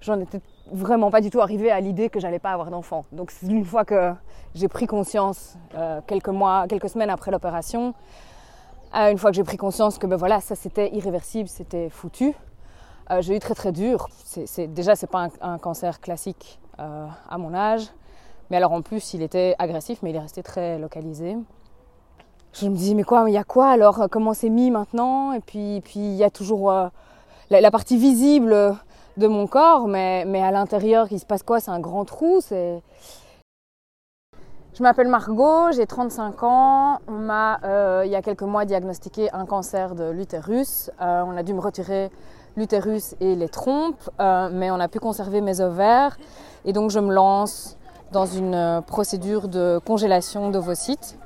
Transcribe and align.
j'en 0.00 0.20
étais 0.20 0.40
vraiment 0.72 1.10
pas 1.10 1.20
du 1.20 1.30
tout 1.30 1.40
arrivée 1.40 1.70
à 1.70 1.80
l'idée 1.80 2.08
que 2.08 2.20
j'allais 2.20 2.38
pas 2.38 2.50
avoir 2.50 2.70
d'enfant. 2.70 3.04
Donc 3.12 3.32
une 3.42 3.64
fois 3.64 3.84
que 3.84 4.12
j'ai 4.54 4.68
pris 4.68 4.86
conscience, 4.86 5.56
euh, 5.74 6.00
quelques 6.06 6.28
mois, 6.28 6.66
quelques 6.68 6.88
semaines 6.88 7.10
après 7.10 7.30
l'opération, 7.30 7.94
euh, 8.94 9.10
une 9.10 9.18
fois 9.18 9.30
que 9.30 9.36
j'ai 9.36 9.44
pris 9.44 9.56
conscience 9.56 9.98
que 9.98 10.06
ben 10.06 10.16
voilà, 10.16 10.40
ça 10.40 10.54
c'était 10.54 10.94
irréversible, 10.94 11.48
c'était 11.48 11.88
foutu, 11.90 12.34
euh, 13.10 13.22
j'ai 13.22 13.36
eu 13.36 13.38
très 13.38 13.54
très 13.54 13.72
dur. 13.72 14.08
C'est, 14.24 14.66
déjà, 14.66 14.96
c'est 14.96 15.06
pas 15.06 15.28
un, 15.40 15.58
cancer 15.58 16.00
classique 16.00 16.58
à 16.78 17.38
mon 17.38 17.54
âge, 17.54 17.88
mais 18.50 18.58
alors 18.58 18.72
en 18.72 18.82
plus, 18.82 19.14
il 19.14 19.22
était 19.22 19.54
agressif, 19.58 20.00
mais 20.02 20.10
il 20.10 20.16
est 20.16 20.20
resté 20.20 20.42
très 20.42 20.78
localisé. 20.78 21.36
Je 22.52 22.68
me 22.68 22.76
dis, 22.76 22.94
mais 22.94 23.02
quoi, 23.02 23.24
il 23.28 23.32
y 23.32 23.38
a 23.38 23.44
quoi 23.44 23.68
alors 23.68 24.08
Comment 24.10 24.34
c'est 24.34 24.50
mis 24.50 24.70
maintenant? 24.70 25.32
Et 25.32 25.40
puis, 25.40 25.80
puis 25.82 26.00
il 26.00 26.16
y 26.16 26.24
a 26.24 26.30
toujours 26.30 26.70
la, 27.50 27.70
partie 27.70 27.96
visible 27.96 28.76
de 29.16 29.26
mon 29.26 29.46
corps, 29.46 29.88
mais, 29.88 30.24
mais 30.26 30.42
à 30.42 30.50
l'intérieur, 30.50 31.06
il 31.10 31.18
se 31.18 31.26
passe 31.26 31.42
quoi? 31.42 31.60
C'est 31.60 31.70
un 31.70 31.80
grand 31.80 32.04
trou. 32.04 32.40
Je 34.76 34.82
m'appelle 34.82 35.08
Margot, 35.08 35.72
j'ai 35.72 35.86
35 35.86 36.42
ans. 36.42 36.98
On 37.08 37.12
m'a, 37.12 37.58
euh, 37.64 38.02
il 38.04 38.10
y 38.10 38.14
a 38.14 38.20
quelques 38.20 38.42
mois, 38.42 38.66
diagnostiqué 38.66 39.32
un 39.32 39.46
cancer 39.46 39.94
de 39.94 40.10
l'utérus. 40.10 40.90
Euh, 41.00 41.22
on 41.26 41.34
a 41.34 41.42
dû 41.42 41.54
me 41.54 41.60
retirer 41.60 42.10
l'utérus 42.58 43.14
et 43.20 43.36
les 43.36 43.48
trompes, 43.48 44.10
euh, 44.20 44.50
mais 44.52 44.70
on 44.70 44.78
a 44.78 44.88
pu 44.88 45.00
conserver 45.00 45.40
mes 45.40 45.62
ovaires. 45.62 46.18
Et 46.66 46.74
donc, 46.74 46.90
je 46.90 46.98
me 46.98 47.10
lance 47.10 47.78
dans 48.12 48.26
une 48.26 48.82
procédure 48.86 49.48
de 49.48 49.80
congélation 49.86 50.50
d'ovocytes. 50.50 51.18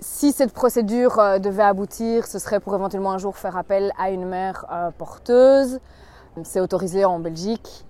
Si 0.00 0.32
cette 0.32 0.52
procédure 0.52 1.40
devait 1.40 1.62
aboutir, 1.62 2.26
ce 2.26 2.38
serait 2.38 2.60
pour 2.60 2.74
éventuellement 2.74 3.12
un 3.12 3.18
jour 3.18 3.38
faire 3.38 3.56
appel 3.56 3.92
à 3.98 4.10
une 4.10 4.26
mère 4.26 4.66
porteuse. 4.98 5.80
C'est 6.44 6.60
autorisé 6.60 7.04
en 7.04 7.18
Belgique, 7.18 7.84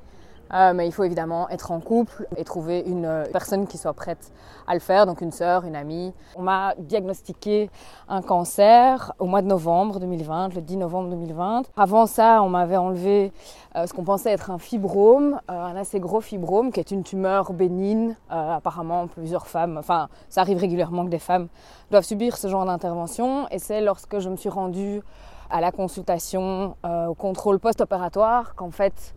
euh, 0.52 0.72
mais 0.74 0.86
il 0.86 0.92
faut 0.92 1.04
évidemment 1.04 1.48
être 1.50 1.70
en 1.70 1.80
couple 1.80 2.26
et 2.36 2.44
trouver 2.44 2.82
une 2.84 3.04
euh, 3.04 3.24
personne 3.32 3.66
qui 3.66 3.78
soit 3.78 3.92
prête 3.92 4.32
à 4.66 4.74
le 4.74 4.80
faire, 4.80 5.06
donc 5.06 5.20
une 5.20 5.30
sœur, 5.30 5.65
une 5.65 5.76
amie. 5.76 6.12
On 6.37 6.42
m'a 6.42 6.74
diagnostiqué 6.78 7.70
un 8.09 8.23
cancer 8.23 9.12
au 9.18 9.26
mois 9.26 9.42
de 9.42 9.46
novembre 9.46 10.00
2020, 10.00 10.54
le 10.54 10.62
10 10.62 10.78
novembre 10.78 11.10
2020. 11.10 11.62
Avant 11.76 12.06
ça, 12.06 12.42
on 12.42 12.48
m'avait 12.48 12.76
enlevé 12.76 13.32
euh, 13.76 13.87
ce 13.87 13.92
qu'on 13.92 14.04
pensait 14.04 14.30
être 14.30 14.50
un 14.50 14.59
fibrome, 14.59 15.40
un 15.48 15.76
assez 15.76 16.00
gros 16.00 16.20
fibrome, 16.20 16.72
qui 16.72 16.80
est 16.80 16.90
une 16.90 17.04
tumeur 17.04 17.52
bénigne. 17.52 18.16
apparemment, 18.28 19.06
plusieurs 19.06 19.46
femmes, 19.46 19.76
enfin, 19.78 20.09
ça 20.28 20.40
arrive 20.40 20.59
régulièrement 20.59 21.04
que 21.04 21.10
des 21.10 21.18
femmes 21.18 21.48
doivent 21.90 22.04
subir 22.04 22.37
ce 22.37 22.48
genre 22.48 22.65
d'intervention. 22.65 23.46
Et 23.50 23.59
c'est 23.59 23.80
lorsque 23.80 24.18
je 24.18 24.28
me 24.28 24.37
suis 24.37 24.48
rendue 24.48 25.02
à 25.51 25.60
la 25.60 25.73
consultation, 25.73 26.76
euh, 26.84 27.06
au 27.06 27.15
contrôle 27.15 27.59
post-opératoire, 27.59 28.54
qu'en 28.54 28.70
fait, 28.70 29.15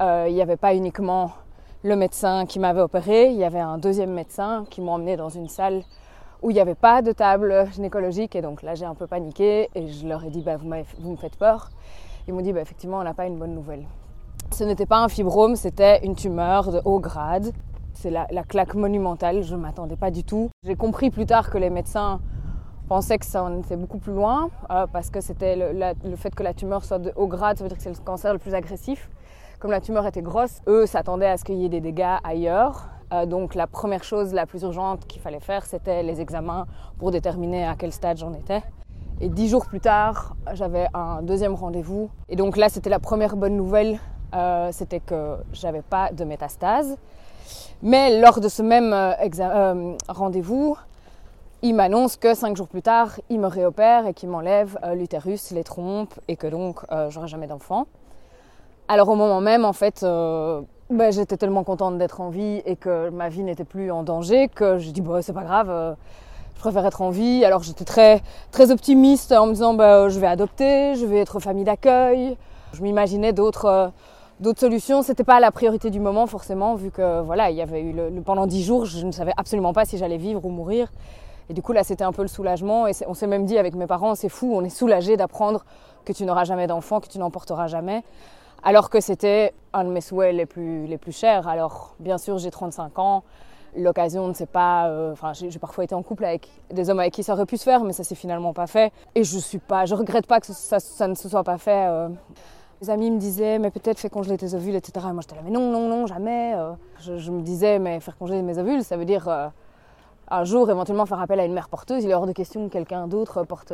euh, 0.00 0.26
il 0.28 0.34
n'y 0.34 0.42
avait 0.42 0.56
pas 0.56 0.74
uniquement 0.74 1.32
le 1.82 1.96
médecin 1.96 2.46
qui 2.46 2.58
m'avait 2.58 2.80
opéré, 2.80 3.30
il 3.30 3.36
y 3.36 3.44
avait 3.44 3.60
un 3.60 3.78
deuxième 3.78 4.12
médecin 4.12 4.64
qui 4.70 4.80
m'a 4.80 4.92
emmené 4.92 5.16
dans 5.16 5.28
une 5.28 5.48
salle 5.48 5.82
où 6.40 6.50
il 6.50 6.54
n'y 6.54 6.60
avait 6.60 6.76
pas 6.76 7.02
de 7.02 7.12
table 7.12 7.66
gynécologique. 7.72 8.36
Et 8.36 8.42
donc 8.42 8.62
là, 8.62 8.74
j'ai 8.74 8.84
un 8.84 8.94
peu 8.94 9.06
paniqué 9.06 9.68
et 9.74 9.88
je 9.88 10.06
leur 10.06 10.24
ai 10.24 10.30
dit 10.30 10.42
bah, 10.42 10.56
vous, 10.56 11.10
me 11.10 11.16
faites 11.16 11.36
peur. 11.36 11.70
Ils 12.26 12.34
m'ont 12.34 12.40
dit 12.40 12.52
bah, 12.52 12.60
effectivement, 12.60 12.98
on 12.98 13.04
n'a 13.04 13.14
pas 13.14 13.26
une 13.26 13.36
bonne 13.36 13.54
nouvelle. 13.54 13.84
Ce 14.52 14.64
n'était 14.64 14.86
pas 14.86 14.98
un 14.98 15.08
fibrome, 15.08 15.56
c'était 15.56 16.04
une 16.04 16.14
tumeur 16.14 16.70
de 16.70 16.80
haut 16.84 17.00
grade. 17.00 17.52
C'est 17.94 18.10
la, 18.10 18.26
la 18.30 18.42
claque 18.42 18.74
monumentale, 18.74 19.42
je 19.42 19.54
ne 19.54 19.60
m'attendais 19.60 19.96
pas 19.96 20.10
du 20.10 20.24
tout. 20.24 20.50
J'ai 20.64 20.76
compris 20.76 21.10
plus 21.10 21.26
tard 21.26 21.50
que 21.50 21.58
les 21.58 21.70
médecins 21.70 22.20
pensais 22.92 23.16
que 23.16 23.24
ça 23.24 23.42
en 23.42 23.58
était 23.58 23.76
beaucoup 23.76 23.96
plus 23.96 24.12
loin 24.12 24.50
euh, 24.70 24.86
parce 24.86 25.08
que 25.08 25.22
c'était 25.22 25.56
le, 25.56 26.16
fait 26.16 26.34
que 26.34 26.42
la 26.42 26.52
tumeur 26.52 26.84
soit 26.84 26.98
de 26.98 27.10
haut 27.16 27.26
grade, 27.26 27.56
ça 27.56 27.64
veut 27.64 27.68
dire 27.68 27.78
que 27.78 27.82
c'est 27.82 27.88
le 27.88 27.96
cancer 28.04 28.34
le 28.34 28.38
plus 28.38 28.52
agressif. 28.52 29.08
Comme 29.60 29.70
la 29.70 29.80
tumeur 29.80 30.06
était 30.06 30.20
grosse, 30.20 30.60
eux 30.68 30.84
s'attendaient 30.84 31.30
à 31.30 31.38
ce 31.38 31.44
qu'il 31.44 31.54
y 31.54 31.64
ait 31.64 31.70
des 31.70 31.80
dégâts 31.80 32.18
ailleurs. 32.22 32.90
Euh, 33.14 33.24
donc 33.24 33.54
la 33.54 33.66
première 33.66 34.04
chose 34.04 34.34
la 34.34 34.44
plus 34.44 34.60
urgente 34.60 35.06
qu'il 35.06 35.22
fallait 35.22 35.40
faire, 35.40 35.64
c'était 35.64 36.02
les 36.02 36.20
examens 36.20 36.66
pour 36.98 37.10
déterminer 37.12 37.66
à 37.66 37.76
quel 37.76 37.92
stade 37.92 38.18
j'en 38.18 38.34
étais. 38.34 38.60
Et 39.22 39.30
dix 39.30 39.48
jours 39.48 39.64
plus 39.64 39.80
tard, 39.80 40.36
j'avais 40.52 40.86
un 40.92 41.22
deuxième 41.22 41.54
rendez-vous. 41.54 42.10
Et 42.28 42.36
donc 42.36 42.58
là, 42.58 42.68
c'était 42.68 42.90
la 42.90 42.98
première 42.98 43.36
bonne 43.36 43.56
nouvelle, 43.56 44.00
euh, 44.34 44.68
c'était 44.70 45.00
que 45.00 45.38
j'avais 45.54 45.80
pas 45.80 46.12
de 46.12 46.24
métastase. 46.24 46.98
Mais 47.82 48.20
lors 48.20 48.38
de 48.38 48.48
ce 48.50 48.60
même 48.60 48.94
rendez-vous, 50.08 50.76
il 51.62 51.74
m'annonce 51.74 52.16
que 52.16 52.34
cinq 52.34 52.56
jours 52.56 52.66
plus 52.66 52.82
tard, 52.82 53.20
il 53.30 53.38
me 53.38 53.46
réopère 53.46 54.08
et 54.08 54.14
qu'il 54.14 54.28
m'enlève 54.28 54.78
euh, 54.82 54.94
l'utérus, 54.94 55.52
les 55.52 55.62
trompes 55.62 56.14
et 56.26 56.34
que 56.36 56.48
donc 56.48 56.80
euh, 56.90 57.08
j'aurai 57.08 57.28
jamais 57.28 57.46
d'enfant. 57.46 57.86
Alors 58.88 59.08
au 59.08 59.14
moment 59.14 59.40
même, 59.40 59.64
en 59.64 59.72
fait, 59.72 60.02
euh, 60.02 60.60
ben, 60.90 61.12
j'étais 61.12 61.36
tellement 61.36 61.62
contente 61.62 61.98
d'être 61.98 62.20
en 62.20 62.30
vie 62.30 62.62
et 62.66 62.74
que 62.74 63.10
ma 63.10 63.28
vie 63.28 63.44
n'était 63.44 63.64
plus 63.64 63.92
en 63.92 64.02
danger 64.02 64.48
que 64.48 64.78
je 64.78 64.90
dis 64.90 65.00
bon 65.00 65.22
c'est 65.22 65.32
pas 65.32 65.44
grave, 65.44 65.96
je 66.56 66.60
préfère 66.60 66.84
être 66.84 67.00
en 67.00 67.10
vie. 67.10 67.44
Alors 67.44 67.62
j'étais 67.62 67.84
très 67.84 68.22
très 68.50 68.72
optimiste 68.72 69.30
en 69.30 69.46
me 69.46 69.52
disant 69.52 69.74
ben, 69.74 70.08
je 70.08 70.18
vais 70.18 70.26
adopter, 70.26 70.96
je 70.96 71.06
vais 71.06 71.18
être 71.18 71.38
famille 71.38 71.64
d'accueil. 71.64 72.36
Je 72.72 72.82
m'imaginais 72.82 73.32
d'autres 73.32 73.92
d'autres 74.40 74.60
solutions. 74.60 75.02
C'était 75.02 75.22
pas 75.24 75.38
la 75.38 75.52
priorité 75.52 75.90
du 75.90 76.00
moment 76.00 76.26
forcément 76.26 76.74
vu 76.74 76.90
que 76.90 77.20
voilà 77.20 77.50
il 77.50 77.56
y 77.56 77.62
avait 77.62 77.82
eu 77.82 77.94
pendant 78.24 78.48
dix 78.48 78.64
jours 78.64 78.84
je 78.84 79.06
ne 79.06 79.12
savais 79.12 79.32
absolument 79.36 79.72
pas 79.72 79.84
si 79.84 79.96
j'allais 79.96 80.18
vivre 80.18 80.44
ou 80.44 80.48
mourir. 80.48 80.88
Et 81.52 81.54
du 81.54 81.60
coup, 81.60 81.74
là, 81.74 81.84
c'était 81.84 82.02
un 82.02 82.12
peu 82.12 82.22
le 82.22 82.28
soulagement. 82.28 82.86
Et 82.86 82.92
on 83.06 83.12
s'est 83.12 83.26
même 83.26 83.44
dit 83.44 83.58
avec 83.58 83.74
mes 83.74 83.86
parents, 83.86 84.14
c'est 84.14 84.30
fou, 84.30 84.54
on 84.54 84.64
est 84.64 84.70
soulagé 84.70 85.18
d'apprendre 85.18 85.66
que 86.06 86.14
tu 86.14 86.24
n'auras 86.24 86.44
jamais 86.44 86.66
d'enfant, 86.66 86.98
que 86.98 87.08
tu 87.08 87.18
n'en 87.18 87.30
porteras 87.30 87.66
jamais. 87.66 88.04
Alors 88.62 88.88
que 88.88 89.02
c'était 89.02 89.52
un 89.74 89.84
de 89.84 89.90
mes 89.90 90.00
souhaits 90.00 90.34
les 90.34 90.46
plus, 90.46 90.86
les 90.86 90.96
plus 90.96 91.12
chers. 91.12 91.46
Alors, 91.48 91.94
bien 92.00 92.16
sûr, 92.16 92.38
j'ai 92.38 92.50
35 92.50 92.98
ans. 92.98 93.22
L'occasion 93.76 94.28
ne 94.28 94.32
s'est 94.32 94.46
pas. 94.46 94.88
Euh, 94.88 95.12
enfin, 95.12 95.34
j'ai 95.34 95.58
parfois 95.58 95.84
été 95.84 95.94
en 95.94 96.02
couple 96.02 96.24
avec 96.24 96.48
des 96.72 96.88
hommes 96.88 97.00
avec 97.00 97.12
qui 97.12 97.22
ça 97.22 97.34
aurait 97.34 97.44
pu 97.44 97.58
se 97.58 97.64
faire, 97.64 97.84
mais 97.84 97.92
ça 97.92 98.02
s'est 98.02 98.14
finalement 98.14 98.54
pas 98.54 98.66
fait. 98.66 98.90
Et 99.14 99.22
je 99.22 99.36
suis 99.36 99.58
pas. 99.58 99.84
Je 99.84 99.94
regrette 99.94 100.26
pas 100.26 100.40
que 100.40 100.46
ça, 100.46 101.06
ne 101.06 101.14
se 101.14 101.28
soit 101.28 101.44
pas 101.44 101.58
fait. 101.58 101.86
Euh. 101.86 102.08
Mes 102.80 102.88
amis 102.88 103.10
me 103.10 103.18
disaient, 103.18 103.58
mais 103.58 103.70
peut-être 103.70 103.98
fais 103.98 104.08
congeler 104.08 104.38
tes 104.38 104.54
ovules, 104.54 104.74
etc. 104.74 105.06
Et 105.10 105.12
moi, 105.12 105.20
j'étais 105.20 105.36
là, 105.36 105.42
mais 105.44 105.50
non, 105.50 105.70
non, 105.70 105.86
non, 105.86 106.06
jamais. 106.06 106.54
Euh. 106.56 106.72
Je, 106.98 107.18
je, 107.18 107.30
me 107.30 107.42
disais, 107.42 107.78
mais 107.78 108.00
faire 108.00 108.16
congeler 108.16 108.40
mes 108.40 108.56
ovules, 108.56 108.82
ça 108.82 108.96
veut 108.96 109.04
dire 109.04 109.28
un 110.28 110.44
jour 110.44 110.70
éventuellement 110.70 111.06
faire 111.06 111.20
appel 111.20 111.40
à 111.40 111.44
une 111.44 111.52
mère 111.52 111.68
porteuse. 111.68 112.04
Il 112.04 112.10
est 112.10 112.14
hors 112.14 112.26
de 112.26 112.32
question 112.32 112.66
que 112.68 112.72
quelqu'un 112.72 113.06
d'autre 113.06 113.44
porte 113.44 113.72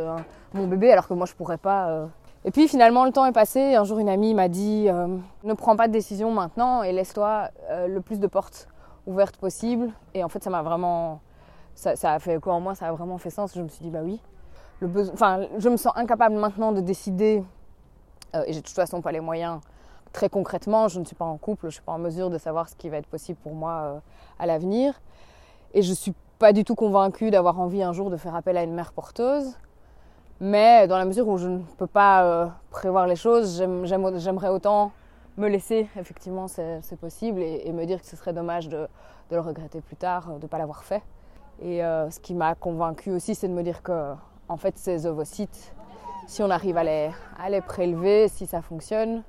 mon 0.55 0.67
bébé 0.67 0.91
alors 0.91 1.09
que 1.09 1.15
moi 1.15 1.27
je 1.27 1.35
pourrais 1.35 1.59
pas. 1.59 1.89
Euh. 1.89 2.07
Et 2.45 2.51
puis 2.51 2.69
finalement 2.69 3.05
le 3.05 3.13
temps 3.13 3.27
est 3.27 3.33
passé. 3.33 3.75
Un 3.75 3.85
jour 3.85 3.99
une 3.99 4.09
amie 4.09 4.35
m'a 4.35 4.49
dit 4.49 4.87
euh, 4.89 5.09
ne 5.45 5.55
prends 5.55 5.77
pas 5.77 5.89
de 5.89 5.93
décision 5.93 6.33
maintenant 6.33 6.83
et 6.83 6.93
laisse-toi 6.93 7.51
euh, 7.71 7.87
le 7.87 8.01
plus 8.01 8.19
de 8.19 8.27
portes 8.27 8.69
ouvertes 9.07 9.37
possible. 9.37 9.91
Et 10.15 10.25
en 10.25 10.29
fait 10.29 10.43
ça 10.43 10.51
m'a 10.51 10.63
vraiment, 10.63 11.21
ça, 11.75 11.93
a 12.03 12.19
fait 12.19 12.41
quoi 12.41 12.55
en 12.55 12.61
moi, 12.61 12.75
ça 12.75 12.89
a 12.89 12.93
vraiment 12.93 13.19
fait 13.19 13.31
sens. 13.31 13.53
Je 13.55 13.63
me 13.63 13.69
suis 13.69 13.85
dit 13.85 13.91
bah 13.91 14.01
oui. 14.03 14.21
Le 14.81 14.89
enfin 15.13 15.47
je 15.59 15.69
me 15.69 15.77
sens 15.77 15.93
incapable 15.97 16.37
maintenant 16.37 16.73
de 16.73 16.81
décider 16.81 17.43
et 18.35 18.53
j'ai 18.53 18.61
de 18.61 18.67
toute 18.67 18.75
façon 18.75 19.01
pas 19.01 19.13
les 19.13 19.21
moyens. 19.21 19.61
Très 20.13 20.29
concrètement, 20.29 20.89
je 20.89 21.01
ne 21.01 21.05
suis 21.05 21.17
pas 21.17 21.25
en 21.25 21.37
couple, 21.37 21.65
je 21.65 21.67
ne 21.67 21.73
suis 21.73 21.83
pas 21.83 21.93
en 21.93 21.99
mesure 21.99 22.31
de 22.31 22.39
savoir 22.39 22.69
ce 22.69 22.75
qui 22.75 22.89
va 22.89 22.97
être 22.97 23.07
possible 23.07 23.39
pour 23.43 23.55
moi 23.55 24.01
à 24.39 24.47
l'avenir. 24.47 25.01
Et 25.75 25.83
je 25.83 25.93
suis 25.93 26.15
pas 26.39 26.53
du 26.53 26.65
tout 26.65 26.75
convaincue 26.75 27.31
d'avoir 27.31 27.59
envie 27.59 27.83
un 27.83 27.93
jour 27.93 28.11
de 28.11 28.17
faire 28.17 28.35
appel 28.35 28.57
à 28.57 28.63
une 28.63 28.73
mère 28.73 28.93
porteuse. 28.93 29.57
Mais 30.41 30.87
dans 30.87 30.99
la 30.99 31.05
mesure 31.05 31.27
où 31.27 31.37
je 31.37 31.49
ne 31.49 31.59
peux 31.79 31.89
pas 31.89 32.25
euh, 32.25 32.47
prévoir 32.71 33.09
les 33.09 33.17
choses, 33.17 33.65
j'aimerais 33.85 34.49
autant 34.49 34.93
me 35.37 35.49
laisser, 35.49 35.89
effectivement, 35.99 36.47
c'est 36.49 36.99
possible, 37.01 37.43
et, 37.43 37.73
me 37.73 37.85
dire 37.87 38.01
que 38.01 38.07
ce 38.07 38.17
serait 38.17 38.33
dommage 38.33 38.69
de, 38.69 38.89
le 39.31 39.41
regretter 39.41 39.81
plus 39.81 39.97
tard, 39.97 40.35
de 40.35 40.43
ne 40.43 40.47
pas 40.47 40.59
l'avoir 40.59 40.85
fait. 40.85 41.03
Et 41.61 41.85
euh, 41.85 42.09
ce 42.11 42.21
qui 42.21 42.35
m'a 42.35 42.55
convaincue 42.55 43.11
aussi, 43.11 43.35
c'est 43.35 43.49
de 43.49 43.53
me 43.53 43.63
dire 43.63 43.83
que, 43.83 44.15
en 44.49 44.57
fait, 44.57 44.79
ces 44.79 45.07
ovocytes, 45.07 45.75
si 46.27 46.43
on 46.43 46.51
arrive 46.51 46.77
à 46.77 46.85
les, 46.85 47.61
prélever, 47.63 48.29
si 48.29 48.47
ça 48.47 48.63
fonctionne, 48.63 49.23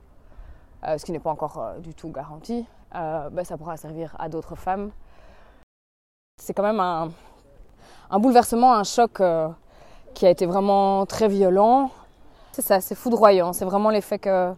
euh, 0.87 0.97
ce 0.97 1.05
qui 1.05 1.11
n'est 1.11 1.19
pas 1.19 1.31
encore 1.31 1.73
du 1.79 1.95
tout 1.95 2.09
garanti, 2.09 2.67
ben, 2.93 3.43
ça 3.43 3.57
pourra 3.57 3.77
servir 3.77 4.15
à 4.19 4.29
d'autres 4.29 4.55
femmes 4.55 4.91
c'est 6.39 6.53
quand 6.53 6.63
même 6.63 6.79
un, 6.79 8.19
bouleversement, 8.19 8.73
un 8.73 8.83
choc 8.83 9.21
euh, 9.21 9.49
qui 10.13 10.25
a 10.25 10.29
été 10.29 10.45
vraiment 10.45 11.05
très 11.05 11.27
violent. 11.27 11.91
C'est 12.53 12.63
ça, 12.63 12.81
c'est 12.81 12.95
foudroyant. 12.95 13.53
C'est 13.53 13.65
vraiment 13.65 13.89
l'effet 13.89 14.17
que, 14.17 14.53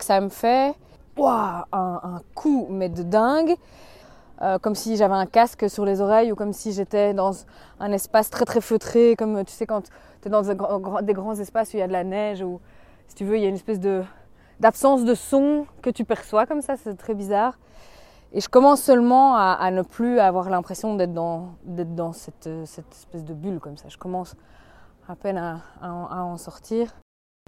ça 0.00 0.20
me 0.20 0.30
fait. 0.30 0.74
Ouah, 1.16 1.66
un, 1.72 2.20
coup, 2.34 2.66
mais 2.70 2.88
de 2.88 3.02
dingue. 3.02 3.54
Euh, 4.42 4.58
comme 4.58 4.74
si 4.74 4.96
j'avais 4.96 5.14
un 5.14 5.26
casque 5.26 5.70
sur 5.70 5.84
les 5.84 6.00
oreilles 6.00 6.32
ou 6.32 6.34
comme 6.34 6.52
si 6.52 6.72
j'étais 6.72 7.14
dans 7.14 7.32
un 7.78 7.92
espace 7.92 8.30
très 8.30 8.44
très 8.44 8.60
feutré, 8.60 9.14
comme 9.16 9.44
tu 9.44 9.52
sais 9.52 9.64
quand 9.64 9.82
tu 10.22 10.26
es 10.26 10.30
dans 10.30 10.42
des 11.02 11.12
grands 11.12 11.34
espaces 11.36 11.72
où 11.72 11.76
il 11.76 11.80
y 11.80 11.82
a 11.82 11.86
de 11.86 11.92
la 11.92 12.02
neige 12.02 12.42
ou 12.42 12.60
si 13.06 13.14
tu 13.14 13.24
veux, 13.24 13.36
il 13.36 13.42
y 13.42 13.46
a 13.46 13.48
une 13.48 13.54
espèce 13.54 13.78
d'absence 14.58 15.04
de 15.04 15.14
son 15.14 15.66
que 15.82 15.90
tu 15.90 16.04
perçois 16.04 16.46
comme 16.46 16.62
ça, 16.62 16.76
c'est 16.76 16.96
très 16.96 17.14
bizarre. 17.14 17.56
Et 18.36 18.40
je 18.40 18.48
commence 18.48 18.82
seulement 18.82 19.36
à, 19.36 19.70
ne 19.70 19.82
plus 19.82 20.18
avoir 20.18 20.50
l'impression 20.50 20.96
d'être 20.96 21.14
dans, 21.14 21.54
cette, 22.12 22.48
espèce 22.48 23.24
de 23.24 23.32
bulle 23.32 23.60
comme 23.60 23.76
ça. 23.76 23.88
Je 23.88 23.96
commence 23.96 24.34
à 25.08 25.14
peine 25.14 25.38
à, 25.38 25.60
en 25.80 26.36
sortir. 26.36 26.92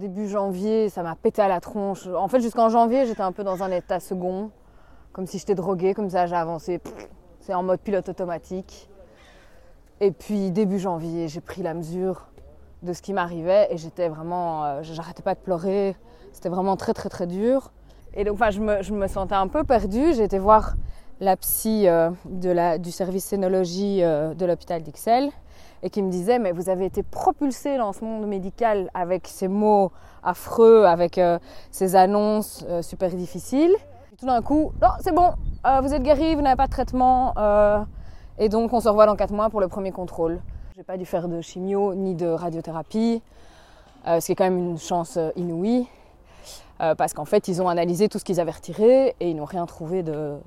Début 0.01 0.29
janvier, 0.29 0.89
ça 0.89 1.03
m'a 1.03 1.17
pété 1.17 1.43
à 1.43 1.49
la 1.49 1.59
tronche. 1.59 2.07
En 2.07 2.29
fait, 2.29 2.39
jusqu'en 2.39 2.69
janvier, 2.69 3.05
j'étais 3.05 3.23
un 3.23 3.33
peu 3.33 3.43
dans 3.43 3.65
un 3.65 3.73
état 3.73 3.99
second. 3.99 4.53
comme 5.13 5.27
si 5.27 5.39
j'étais 5.39 5.57
droguée, 5.57 5.93
comme 5.93 6.09
ça 6.09 6.27
j'ai 6.27 6.37
avancé. 6.37 6.81
C'est 7.41 7.55
en 7.55 7.65
mode 7.65 7.81
pilote 7.81 8.09
automatique. 8.09 8.89
Et 10.01 10.13
puis 10.13 10.53
début 10.53 10.79
janvier, 10.79 11.27
j'ai 11.27 11.41
pris 11.41 11.63
la 11.63 11.75
mesure 11.75 12.29
de 12.83 12.93
ce 12.93 13.03
qui 13.03 13.13
m'arrivait 13.13 13.67
et 13.73 13.77
j'étais 13.77 14.09
vraiment, 14.09 14.65
euh, 14.65 14.83
j'arrêtais 14.83 15.23
pas 15.23 15.35
de 15.35 15.41
pleurer. 15.41 15.97
C'était 16.33 16.51
vraiment 16.51 16.77
très 16.77 16.93
très 16.93 17.09
très 17.09 17.27
dur. 17.27 17.73
Et 18.17 18.25
donc 18.25 18.35
enfin, 18.35 18.51
je, 18.51 18.93
me, 18.93 19.07
sentais 19.07 19.35
un 19.35 19.47
peu 19.47 19.63
perdue. 19.63 20.15
J'ai 20.15 20.25
été 20.25 20.39
voir 20.39 20.75
la 21.21 21.37
psy 21.37 21.87
euh, 21.87 22.11
du 22.79 22.91
service 22.91 23.25
scénologie 23.25 24.03
euh, 24.03 24.35
de 24.35 24.47
l'hôpital 24.47 24.83
d'Ixelles 24.83 25.31
et 25.83 25.91
qui 25.91 26.03
me 26.03 26.11
disait 26.11 26.39
mais 26.39 26.53
vous 26.53 26.71
avez 26.71 26.87
été 26.87 27.03
propulsé 27.03 27.77
dans 27.77 27.93
ce 27.93 28.05
monde 28.05 28.27
médical 28.27 28.91
avec 28.95 29.27
ces 29.27 29.49
mots 29.49 29.93
affreux, 30.23 30.85
avec 30.85 31.19
euh, 31.19 31.39
ces 31.71 31.95
annonces 31.95 32.65
super 32.81 33.11
difficiles. 33.11 33.75
Tout 34.19 34.27
d'un 34.27 34.41
coup, 34.41 34.73
non 34.81 34.89
c'est 35.01 35.15
bon, 35.15 35.33
vous 35.83 35.93
êtes 35.93 36.03
guéri, 36.03 36.35
vous 36.35 36.41
n'avez 36.41 36.57
pas 36.57 36.67
de 36.67 36.71
traitement 36.71 37.35
et 38.39 38.49
donc 38.49 38.73
on 38.73 38.81
se 38.81 38.89
revoit 38.89 39.05
dans 39.05 39.17
4 39.17 39.35
mois 39.35 39.51
pour 39.51 39.61
le 39.61 39.69
premier 39.69 39.93
contrôle. 39.93 40.41
J'ai 40.75 40.83
pas 40.83 40.97
dû 40.97 41.05
faire 41.05 41.29
de 41.29 41.43
chimio 41.43 41.95
ni 41.95 42.15
de 42.15 42.27
radiothérapie, 42.27 43.23
ce 44.07 44.25
qui 44.25 44.33
est 44.33 44.35
quand 44.35 44.45
même 44.45 44.59
une 44.59 44.79
chance 44.79 45.19
inouïe. 45.37 45.87
Euh, 46.81 46.95
parce 46.95 47.15
qu'en 47.15 47.25
fait, 47.25 47.49
ils 47.49 47.63
ont 47.63 47.69
analysé 47.69 48.09
tout 48.09 48.19
ce 48.19 48.25
qu'ils 48.25 48.41
avaient 48.41 48.53
retiré 48.53 49.17
et 49.21 49.31
ils 49.31 49.37
n'ont 49.37 49.47
rien 49.47 49.65
trouvé 49.67 50.03
de, 50.03 50.39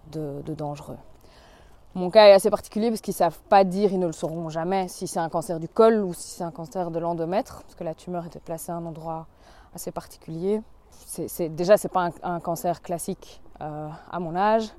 dangereux. 0.48 0.98
Mon 1.96 2.12
cas 2.12 2.28
est 2.28 2.34
assez 2.34 2.52
particulier 2.52 2.90
parce 2.90 3.02
qu'ils 3.02 3.14
ne 3.14 3.18
savent 3.18 3.40
pas 3.50 3.64
dire, 3.64 3.92
ils 3.92 4.00
ne 4.00 4.06
le 4.06 4.12
sauront 4.12 4.50
jamais, 4.50 4.88
si 4.88 5.08
c'est 5.08 5.20
un 5.20 5.30
cancer 5.30 5.60
du 5.60 5.68
col 5.68 6.04
ou 6.04 6.14
si 6.14 6.30
c'est 6.30 6.44
un 6.44 6.52
cancer 6.52 6.92
de 6.92 7.00
l'endomètre, 7.00 7.64
parce 7.64 7.76
que 7.76 7.84
la 7.84 7.96
tumeur 7.96 8.28
était 8.28 8.40
placée 8.40 8.72
à 8.72 8.76
un 8.76 8.86
endroit 8.86 9.26
assez 9.74 9.92
particulier. 9.92 10.62
Déjà, 11.50 11.78
ce 11.78 11.88
n'est 11.88 11.92
pas 11.92 12.10
un, 12.22 12.40
cancer 12.40 12.84
classique 12.84 13.42
euh, 13.62 13.90
à 14.12 14.20
mon 14.20 14.36
âge, 14.36 14.70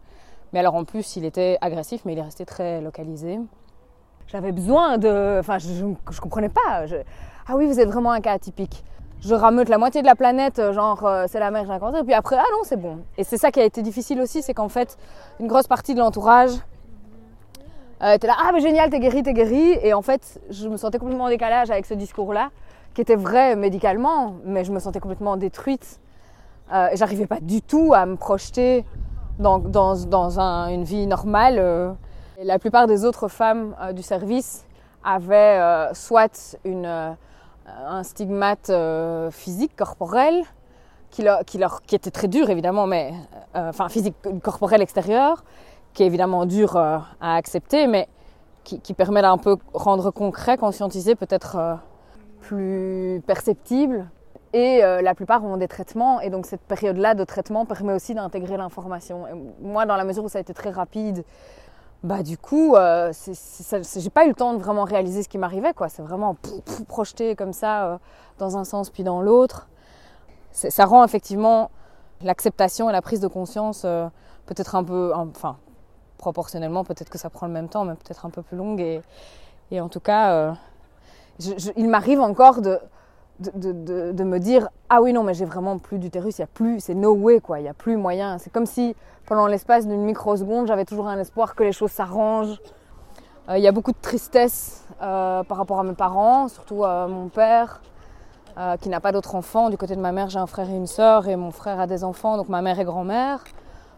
mais 0.53 0.61
alors 0.61 0.77
en 0.77 0.85
plus, 0.85 1.17
il 1.17 1.25
était 1.25 1.59
agressif, 1.61 2.03
mais 2.05 2.13
il 2.13 2.19
est 2.19 2.23
resté 2.23 2.47
très 2.47 2.81
localisé. 2.81 3.41
J'avais 4.29 4.53
besoin 4.53 4.97
de... 4.97 5.39
Enfin, 5.41 5.59
je 5.59 5.85
ne 5.85 5.95
comprenais 6.21 6.49
pas. 6.49 6.85
Ah 7.49 7.57
oui, 7.57 7.67
vous 7.67 7.81
êtes 7.81 7.89
vraiment 7.89 8.13
un 8.13 8.21
cas 8.21 8.35
atypique. 8.35 8.85
Je 9.23 9.35
rameute 9.35 9.69
la 9.69 9.77
moitié 9.79 10.01
de 10.01 10.07
la 10.07 10.15
planète, 10.15 10.59
euh, 10.59 10.73
genre 10.73 11.05
euh, 11.05 11.27
c'est 11.29 11.39
la 11.41 11.51
mer, 11.51 11.65
j'ai 11.71 11.79
cancer, 11.79 12.01
et 12.01 12.05
puis 12.05 12.15
après, 12.15 12.37
ah 12.39 12.45
non, 12.53 12.61
c'est 12.65 12.77
bon. 12.81 13.01
Et 13.19 13.25
c'est 13.25 13.37
ça 13.37 13.51
qui 13.51 13.61
a 13.61 13.65
été 13.65 13.83
difficile 13.83 14.21
aussi, 14.21 14.43
c'est 14.43 14.55
qu'en 14.55 14.69
fait, 14.71 14.97
une 15.41 15.47
grosse 15.47 15.67
partie 15.67 15.95
de 15.95 15.99
l'entourage 16.01 16.53
euh, 18.03 18.13
était 18.15 18.27
là, 18.27 18.35
ah 18.39 18.51
mais 18.55 18.61
génial, 18.61 18.89
t'es 18.89 18.99
guéri, 18.99 19.23
t'es 19.23 19.35
guéri. 19.35 19.79
Et 19.83 19.93
en 19.93 20.01
fait, 20.01 20.41
je 20.49 20.69
me 20.69 20.79
sentais 20.79 20.99
complètement 20.99 21.25
en 21.25 21.29
décalage 21.29 21.71
avec 21.71 21.85
ce 21.85 21.93
discours-là, 21.93 22.49
qui 22.95 23.03
était 23.03 23.15
vrai 23.15 23.57
médicalement, 23.57 24.37
mais 24.45 24.65
je 24.65 24.73
me 24.73 24.79
sentais 24.79 25.01
complètement 25.01 25.37
détruite. 25.37 26.01
Euh, 26.73 26.89
J'arrivais 26.95 27.27
pas 27.27 27.41
du 27.43 27.61
tout 27.61 27.93
à 27.95 28.07
me 28.07 28.17
projeter 28.17 28.87
dans, 29.39 29.59
dans, 29.59 29.97
dans 30.07 30.41
un- 30.41 30.69
une 30.69 30.85
vie 30.85 31.07
normale. 31.07 31.57
euh. 31.59 31.93
La 32.43 32.59
plupart 32.59 32.87
des 32.87 33.05
autres 33.05 33.29
femmes 33.29 33.75
euh, 33.83 33.93
du 33.93 34.03
service 34.03 34.65
avaient 35.05 35.89
soit 35.93 36.57
une, 36.65 37.17
un 37.87 38.03
stigmate 38.03 38.71
euh, 38.71 39.31
physique, 39.31 39.77
corporel, 39.77 40.43
qui, 41.11 41.23
leur, 41.23 41.83
qui, 41.83 41.95
était 41.95 42.11
très 42.11 42.29
dur 42.29 42.51
évidemment, 42.51 42.87
mais 42.87 43.13
euh, 43.57 43.71
enfin 43.71 43.89
physique, 43.89 44.15
corporel 44.43 44.81
extérieur, 44.81 45.45
qui 45.93 46.03
est 46.03 46.07
évidemment 46.07 46.47
dur 46.47 46.77
euh, 46.77 46.99
à 47.21 47.37
accepter, 47.37 47.87
mais 47.87 48.09
qui, 48.65 48.81
qui 48.81 48.95
permet 48.95 49.23
d'un 49.23 49.39
peu 49.39 49.57
rendre 49.73 50.11
concret, 50.11 50.57
conscientiser, 50.57 51.15
peut-être 51.15 51.57
euh, 51.57 51.75
plus 52.41 53.23
perceptible. 53.27 54.09
Et 54.53 54.83
euh, 54.83 55.01
la 55.01 55.15
plupart 55.15 55.45
ont 55.45 55.57
des 55.57 55.69
traitements, 55.69 56.21
et 56.21 56.31
donc 56.31 56.47
cette 56.47 56.63
période-là 56.63 57.15
de 57.15 57.25
traitement 57.25 57.65
permet 57.65 57.93
aussi 57.93 58.15
d'intégrer 58.15 58.57
l'information. 58.57 59.25
Moi, 59.61 59.87
dans 59.87 59.97
la 59.97 60.05
mesure 60.05 60.25
où 60.25 60.29
ça 60.29 60.39
a 60.39 60.41
été 60.41 60.53
très 60.53 60.71
rapide, 60.71 61.25
bah 62.03 62.23
du 62.23 62.39
coup, 62.39 62.77
euh, 62.77 63.13
j'ai 63.97 64.11
pas 64.11 64.25
eu 64.25 64.29
le 64.29 64.35
temps 64.35 64.55
de 64.55 64.59
vraiment 64.63 64.85
réaliser 64.85 65.23
ce 65.23 65.29
qui 65.29 65.37
m'arrivait, 65.39 65.75
quoi. 65.75 65.89
C'est 65.89 66.03
vraiment 66.03 66.35
pouf, 66.35 66.85
projeté 66.85 67.37
comme 67.37 67.53
ça, 67.53 67.85
euh, 67.87 67.99
dans 68.39 68.57
un 68.57 68.65
sens 68.65 68.89
puis 68.91 69.05
dans 69.05 69.21
l'autre. 69.21 69.69
Ça 70.53 70.85
rend 70.85 71.05
effectivement 71.05 71.71
l'acceptation 72.23 72.89
et 72.89 72.93
la 72.93 73.03
prise 73.03 73.21
de 73.21 73.29
conscience 73.29 73.83
euh, 73.85 74.07
peut-être 74.47 74.75
un 74.75 74.83
peu, 74.83 75.13
enfin, 75.15 75.59
proportionnellement, 76.19 76.85
peut-être 76.85 77.11
que 77.11 77.19
ça 77.19 77.31
prend 77.31 77.47
le 77.47 77.53
même 77.53 77.69
temps, 77.69 77.85
mais 77.85 77.95
peut-être 77.95 78.27
un 78.27 78.31
peu 78.31 78.43
plus 78.43 78.57
longue. 78.57 78.81
Et, 78.81 79.03
et 79.71 79.81
en 79.81 79.89
tout 79.89 80.01
cas, 80.01 80.33
euh, 80.33 80.53
je- 81.39 81.57
je- 81.59 81.71
il 81.77 81.89
m'arrive 81.89 82.21
encore 82.21 82.61
de, 82.63 82.79
de, 83.41 84.25
me 84.25 84.39
dire 84.39 84.69
ah 84.89 85.01
oui 85.03 85.13
non 85.13 85.23
mais 85.23 85.35
j'ai 85.35 85.45
vraiment 85.45 85.79
plus 85.79 85.99
d'utérus, 85.99 86.39
il 86.39 86.43
y 86.43 86.45
a 86.45 86.47
plus, 86.47 86.81
c'est 86.81 86.95
no 86.95 87.15
way 87.15 87.41
quoi, 87.41 87.59
il 87.61 87.65
y 87.65 87.69
a 87.69 87.75
plus 87.75 87.97
moyen. 87.97 88.39
C'est 88.39 88.51
comme 88.51 88.67
si 88.67 88.95
pendant 89.27 89.47
l'espace 89.47 89.87
d'une 89.87 90.03
microseconde, 90.03 90.67
j'avais 90.67 90.85
toujours 90.85 91.09
un 91.09 91.19
espoir 91.19 91.55
que 91.55 91.63
les 91.63 91.73
choses 91.73 91.93
s'arrangent. 91.93 92.61
Euh, 93.49 93.57
il 93.59 93.63
y 93.63 93.69
a 93.69 93.73
beaucoup 93.73 93.93
de 93.93 94.01
tristesse 94.01 94.85
euh, 95.03 95.43
par 95.45 95.57
rapport 95.57 95.81
à 95.81 95.85
mes 95.85 95.95
parents, 95.95 96.49
surtout 96.49 96.85
à 96.85 97.07
mon 97.09 97.29
père. 97.29 97.81
euh, 98.59 98.77
qui 98.77 98.89
n'a 98.89 99.01
pas 99.01 99.13
d'autres 99.13 99.35
enfants. 99.35 99.71
Du 99.71 99.77
côté 99.77 99.97
de 99.97 100.01
ma 100.01 100.13
mère, 100.13 100.29
j'ai 100.29 100.39
un 100.39 100.47
frère 100.47 100.69
et 100.69 100.77
une 100.77 100.87
sœur, 100.87 101.29
et 101.29 101.37
mon 101.37 101.51
frère 101.51 101.81
a 101.81 101.87
des 101.87 102.05
enfants, 102.05 102.37
donc 102.37 102.49
ma 102.49 102.63
mère 102.63 102.79
est 102.79 102.85
grand-mère. 102.85 103.43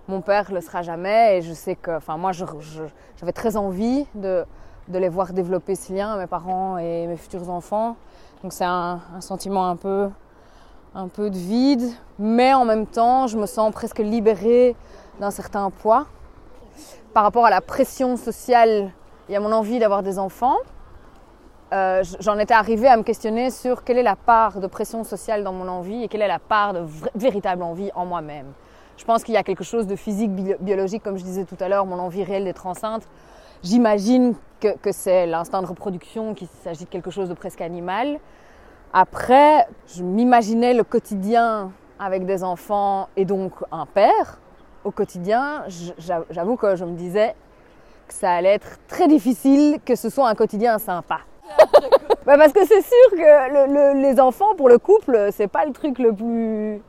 Mon 0.08 0.20
père 0.20 0.52
le 0.52 0.60
sera 0.60 0.82
jamais, 0.82 1.38
et 1.38 1.42
je 1.42 1.52
sais 1.52 1.76
que, 1.76 1.96
enfin, 1.96 2.16
moi, 2.16 2.32
j'avais 2.32 3.32
très 3.32 3.56
envie 3.56 4.06
de, 4.14 4.44
de 4.88 4.98
les 4.98 5.08
voir 5.08 5.32
développer 5.32 5.74
ce 5.74 5.92
lien, 5.92 6.16
mes 6.16 6.26
parents 6.26 6.78
et 6.78 7.06
mes 7.06 7.16
futurs 7.16 7.48
enfants. 7.50 7.96
Donc 8.42 8.52
c'est 8.52 8.64
un, 8.64 9.00
sentiment 9.20 9.68
un 9.68 9.76
peu, 9.76 10.08
un 10.94 11.08
peu 11.08 11.30
de 11.30 11.36
vide, 11.36 11.88
mais 12.18 12.52
en 12.52 12.64
même 12.64 12.86
temps, 12.86 13.26
je 13.26 13.38
me 13.38 13.46
sens 13.46 13.72
presque 13.72 13.98
libérée 13.98 14.74
d'un 15.20 15.30
certain 15.30 15.70
poids 15.70 16.06
par 17.14 17.22
rapport 17.22 17.46
à 17.46 17.50
la 17.50 17.60
pression 17.60 18.16
sociale 18.16 18.90
et 19.28 19.36
à 19.36 19.40
mon 19.40 19.52
envie 19.52 19.78
d'avoir 19.78 20.02
des 20.02 20.18
enfants. 20.18 20.56
Euh, 21.72 22.02
j'en 22.20 22.38
étais 22.38 22.52
arrivée 22.52 22.88
à 22.88 22.96
me 22.96 23.02
questionner 23.02 23.50
sur 23.50 23.84
quelle 23.84 23.96
est 23.98 24.02
la 24.02 24.16
part 24.16 24.60
de 24.60 24.66
pression 24.66 25.04
sociale 25.04 25.44
dans 25.44 25.52
mon 25.52 25.68
envie 25.68 26.02
et 26.02 26.08
quelle 26.08 26.22
est 26.22 26.28
la 26.28 26.38
part 26.40 26.74
de 26.74 26.84
véritable 27.14 27.62
envie 27.62 27.90
en 27.94 28.04
moi-même. 28.04 28.52
Je 28.98 29.04
pense 29.04 29.22
qu'il 29.24 29.34
y 29.34 29.38
a 29.38 29.42
quelque 29.42 29.64
chose 29.64 29.86
de 29.86 29.96
physique, 29.96 30.32
bi- 30.34 30.54
biologique, 30.60 31.02
comme 31.02 31.16
je 31.16 31.24
disais 31.24 31.44
tout 31.44 31.56
à 31.60 31.68
l'heure, 31.68 31.86
mon 31.86 31.98
envie 31.98 32.24
réelle 32.24 32.44
d'être 32.44 32.66
enceinte. 32.66 33.04
J'imagine 33.62 34.34
que, 34.60 34.76
que 34.78 34.92
c'est 34.92 35.26
l'instinct 35.26 35.62
de 35.62 35.66
reproduction, 35.66 36.34
qu'il 36.34 36.48
s'agit 36.64 36.84
de 36.84 36.90
quelque 36.90 37.10
chose 37.10 37.28
de 37.28 37.34
presque 37.34 37.60
animal. 37.60 38.18
Après, 38.92 39.66
je 39.86 40.02
m'imaginais 40.02 40.74
le 40.74 40.84
quotidien 40.84 41.72
avec 41.98 42.26
des 42.26 42.42
enfants 42.44 43.08
et 43.16 43.24
donc 43.24 43.52
un 43.70 43.86
père. 43.86 44.38
Au 44.84 44.90
quotidien, 44.90 45.64
j'avoue 46.30 46.56
que 46.56 46.74
je 46.74 46.84
me 46.84 46.92
disais 46.96 47.34
que 48.08 48.14
ça 48.14 48.32
allait 48.32 48.54
être 48.54 48.78
très 48.88 49.06
difficile 49.06 49.78
que 49.86 49.94
ce 49.94 50.10
soit 50.10 50.28
un 50.28 50.34
quotidien 50.34 50.78
sympa. 50.78 51.20
Bah, 52.24 52.36
parce 52.38 52.52
que 52.52 52.64
c'est 52.64 52.82
sûr 52.82 53.10
que 53.10 53.16
le- 53.66 53.94
le- 53.94 54.00
les 54.00 54.20
enfants 54.20 54.54
pour 54.56 54.68
le 54.68 54.78
couple, 54.78 55.30
c'est 55.32 55.48
pas 55.48 55.64
le 55.66 55.72
truc 55.72 55.98
le 55.98 56.12
plus 56.12 56.80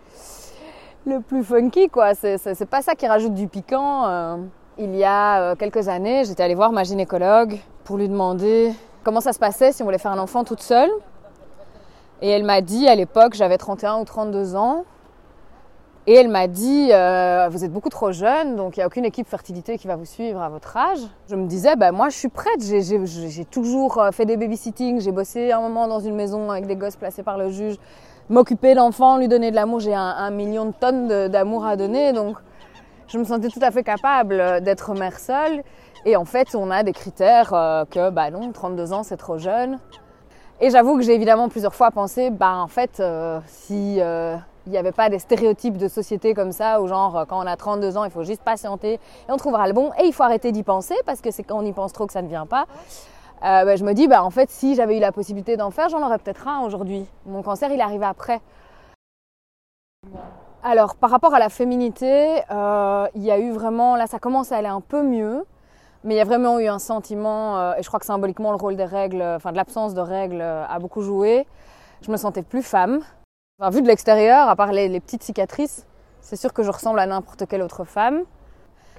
le 1.07 1.21
plus 1.21 1.43
funky 1.43 1.89
quoi. 1.89 2.13
C'est 2.13 2.69
pas 2.69 2.83
ça 2.83 2.93
qui 2.93 3.07
rajoute 3.07 3.33
du 3.33 3.47
piquant. 3.47 4.05
euh. 4.07 4.37
Il 4.79 4.95
y 4.95 5.03
a 5.03 5.41
euh, 5.41 5.55
quelques 5.55 5.87
années, 5.87 6.23
j'étais 6.25 6.41
allée 6.43 6.55
voir 6.55 6.71
ma 6.71 6.83
gynécologue 6.83 7.59
pour 7.83 7.97
lui 7.97 8.09
demander 8.09 8.71
comment 9.03 9.21
ça 9.21 9.33
se 9.33 9.39
passait 9.39 9.71
si 9.71 9.81
on 9.83 9.85
voulait 9.85 9.97
faire 9.99 10.11
un 10.11 10.17
enfant 10.19 10.43
toute 10.43 10.61
seule. 10.61 10.89
Et 12.21 12.29
elle 12.29 12.43
m'a 12.43 12.61
dit 12.61 12.87
à 12.87 12.95
l'époque, 12.95 13.33
j'avais 13.35 13.57
31 13.57 13.99
ou 13.99 14.05
32 14.05 14.55
ans. 14.55 14.85
Et 16.05 16.15
elle 16.15 16.27
m'a 16.27 16.47
dit, 16.47 16.89
euh, 16.91 17.47
vous 17.49 17.63
êtes 17.63 17.71
beaucoup 17.71 17.89
trop 17.89 18.11
jeune, 18.11 18.57
donc 18.57 18.75
il 18.75 18.79
n'y 18.79 18.83
a 18.83 18.87
aucune 18.87 19.05
équipe 19.05 19.27
fertilité 19.27 19.77
qui 19.77 19.87
va 19.87 19.95
vous 19.95 20.05
suivre 20.05 20.41
à 20.41 20.49
votre 20.49 20.75
âge. 20.75 20.99
Je 21.29 21.35
me 21.35 21.45
disais, 21.47 21.77
bah, 21.77 21.93
moi 21.93 22.09
je 22.09 22.17
suis 22.17 22.27
prête, 22.27 22.61
j'ai- 22.61 23.45
toujours 23.45 23.99
euh, 23.99 24.11
fait 24.11 24.25
des 24.25 24.35
babysitting, 24.35 24.99
j'ai 24.99 25.13
bossé 25.13 25.53
un 25.53 25.61
moment 25.61 25.87
dans 25.87 26.01
une 26.01 26.15
maison 26.15 26.51
avec 26.51 26.65
des 26.65 26.75
gosses 26.75 26.97
placés 26.97 27.23
par 27.23 27.37
le 27.37 27.49
juge, 27.49 27.77
m'occuper 28.29 28.75
d'enfants, 28.75 29.17
lui 29.17 29.29
donner 29.29 29.49
de 29.49 29.55
l'amour, 29.55 29.79
j'ai 29.79 29.93
un, 29.95 30.01
un 30.01 30.29
million 30.31 30.65
de 30.65 30.73
tonnes 30.77 31.29
d'amour 31.29 31.65
à 31.65 31.77
donner, 31.77 32.11
donc 32.11 32.35
je 33.07 33.17
me 33.17 33.23
sentais 33.23 33.49
tout 33.49 33.59
à 33.61 33.71
fait 33.71 33.83
capable 33.83 34.39
euh, 34.39 34.59
d'être 34.59 34.93
mère 34.93 35.19
seule. 35.19 35.63
Et 36.05 36.15
en 36.15 36.25
fait, 36.25 36.55
on 36.55 36.69
a 36.71 36.83
des 36.83 36.93
critères 36.93 37.53
euh, 37.53 37.85
que, 37.85 38.09
bah 38.09 38.29
non, 38.29 38.51
32 38.51 38.93
ans 38.93 39.03
c'est 39.03 39.17
trop 39.17 39.37
jeune. 39.37 39.79
Et 40.61 40.69
j'avoue 40.69 40.97
que 40.97 41.03
j'ai 41.03 41.13
évidemment 41.13 41.49
plusieurs 41.49 41.75
fois 41.75 41.91
pensé, 41.91 42.29
bah 42.29 42.55
en 42.55 42.67
fait, 42.67 42.99
euh, 42.99 43.39
si 43.47 43.97
euh, 43.99 44.37
n'y 44.67 44.77
avait 44.77 44.91
pas 44.91 45.09
des 45.09 45.19
stéréotypes 45.19 45.77
de 45.77 45.87
société 45.87 46.33
comme 46.33 46.51
ça, 46.51 46.81
où 46.81 46.87
genre 46.87 47.17
euh, 47.17 47.25
quand 47.25 47.43
on 47.43 47.47
a 47.47 47.55
32 47.55 47.97
ans, 47.97 48.05
il 48.05 48.11
faut 48.11 48.23
juste 48.23 48.41
patienter 48.43 48.93
et 48.93 48.99
on 49.29 49.37
trouvera 49.37 49.67
le 49.67 49.73
bon, 49.73 49.91
et 49.99 50.05
il 50.05 50.13
faut 50.13 50.23
arrêter 50.23 50.51
d'y 50.51 50.63
penser 50.63 50.95
parce 51.05 51.21
que 51.21 51.31
c'est 51.31 51.43
quand 51.43 51.57
on 51.57 51.65
y 51.65 51.73
pense 51.73 51.93
trop 51.93 52.07
que 52.07 52.13
ça 52.13 52.21
ne 52.21 52.27
vient 52.27 52.45
pas. 52.45 52.65
Euh, 53.43 53.65
bah, 53.65 53.75
je 53.75 53.83
me 53.83 53.93
dis, 53.93 54.07
bah 54.07 54.23
en 54.23 54.29
fait, 54.29 54.49
si 54.49 54.75
j'avais 54.75 54.97
eu 54.97 54.99
la 55.01 55.11
possibilité 55.11 55.57
d'en 55.57 55.69
faire, 55.69 55.89
j'en 55.89 56.05
aurais 56.05 56.17
peut-être 56.17 56.47
un 56.47 56.61
aujourd'hui. 56.61 57.05
Mon 57.25 57.41
cancer, 57.41 57.71
il 57.71 57.81
arrive 57.81 58.03
après. 58.03 58.39
Alors, 60.65 60.95
par 60.95 61.09
rapport 61.09 61.33
à 61.33 61.39
la 61.39 61.49
féminité, 61.49 62.41
euh, 62.49 63.07
il 63.15 63.23
y 63.23 63.31
a 63.31 63.37
eu 63.37 63.51
vraiment, 63.51 63.97
là, 63.97 64.07
ça 64.07 64.17
commence 64.17 64.53
à 64.53 64.57
aller 64.57 64.69
un 64.69 64.79
peu 64.79 65.03
mieux. 65.03 65.45
Mais 66.05 66.15
il 66.15 66.17
y 66.17 66.21
a 66.21 66.25
vraiment 66.25 66.59
eu 66.59 66.67
un 66.67 66.79
sentiment, 66.79 67.57
euh, 67.57 67.73
et 67.75 67.83
je 67.83 67.87
crois 67.87 67.99
que 67.99 68.05
symboliquement 68.05 68.51
le 68.51 68.57
rôle 68.57 68.75
des 68.75 68.85
règles, 68.85 69.21
enfin 69.21 69.51
de 69.51 69.57
l'absence 69.57 69.93
de 69.93 70.01
règles 70.01 70.41
euh, 70.41 70.65
a 70.65 70.79
beaucoup 70.79 71.01
joué. 71.01 71.45
Je 72.01 72.11
me 72.11 72.17
sentais 72.17 72.43
plus 72.43 72.63
femme. 72.63 73.01
Vu 73.71 73.81
de 73.81 73.87
l'extérieur, 73.87 74.49
à 74.49 74.55
part 74.55 74.71
les, 74.71 74.89
les 74.89 74.99
petites 74.99 75.23
cicatrices, 75.23 75.85
c'est 76.21 76.35
sûr 76.35 76.53
que 76.53 76.63
je 76.63 76.71
ressemble 76.71 76.99
à 76.99 77.05
n'importe 77.05 77.45
quelle 77.45 77.61
autre 77.61 77.83
femme. 77.83 78.23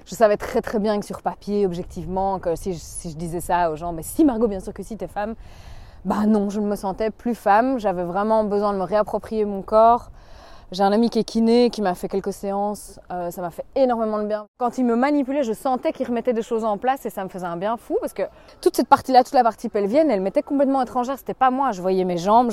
Je 0.05 0.13
savais 0.13 0.37
très 0.37 0.61
très 0.61 0.77
bien 0.77 0.99
que 0.99 1.05
sur 1.05 1.23
papier, 1.23 1.65
objectivement, 1.65 2.37
que 2.37 2.55
si 2.55 2.73
je, 2.73 3.15
disais 3.15 3.41
ça 3.41 3.71
aux 3.71 3.75
gens, 3.75 3.91
mais 3.91 4.03
si 4.03 4.23
Margot, 4.23 4.47
bien 4.47 4.59
sûr 4.59 4.73
que 4.73 4.83
si, 4.83 4.97
t'es 4.97 5.07
femme, 5.07 5.33
bah 6.05 6.27
non, 6.27 6.51
je 6.51 6.59
ne 6.59 6.67
me 6.67 6.75
sentais 6.75 7.09
plus 7.09 7.33
femme. 7.33 7.79
J'avais 7.79 8.03
vraiment 8.03 8.43
besoin 8.43 8.71
de 8.73 8.77
me 8.77 8.83
réapproprier 8.83 9.45
mon 9.45 9.63
corps. 9.63 10.11
J'ai 10.71 10.81
un 10.81 10.91
ami 10.91 11.11
qui 11.11 11.19
est 11.19 11.23
kiné, 11.23 11.69
qui 11.69 11.83
m'a 11.83 11.93
fait 11.93 12.07
quelques 12.07 12.33
séances. 12.33 12.99
Euh, 13.11 13.29
ça 13.29 13.41
m'a 13.41 13.51
fait 13.51 13.65
énormément 13.75 14.17
de 14.17 14.25
bien. 14.25 14.47
Quand 14.57 14.79
il 14.79 14.85
me 14.85 14.95
manipulait, 14.95 15.43
je 15.43 15.53
sentais 15.53 15.93
qu'il 15.93 16.07
remettait 16.07 16.33
des 16.33 16.41
choses 16.41 16.63
en 16.63 16.79
place 16.79 17.05
et 17.05 17.11
ça 17.11 17.23
me 17.23 17.29
faisait 17.29 17.45
un 17.45 17.55
bien 17.55 17.77
fou 17.77 17.97
parce 18.01 18.13
que 18.13 18.23
toute 18.61 18.75
cette 18.75 18.87
partie-là, 18.87 19.23
toute 19.23 19.35
la 19.35 19.43
partie 19.43 19.69
pelvienne, 19.69 20.09
elle 20.09 20.21
m'était 20.21 20.41
complètement 20.41 20.81
étrangère. 20.81 21.19
C'était 21.19 21.35
pas 21.35 21.51
moi. 21.51 21.71
Je 21.71 21.81
voyais 21.81 22.03
mes 22.03 22.17
jambes, 22.17 22.51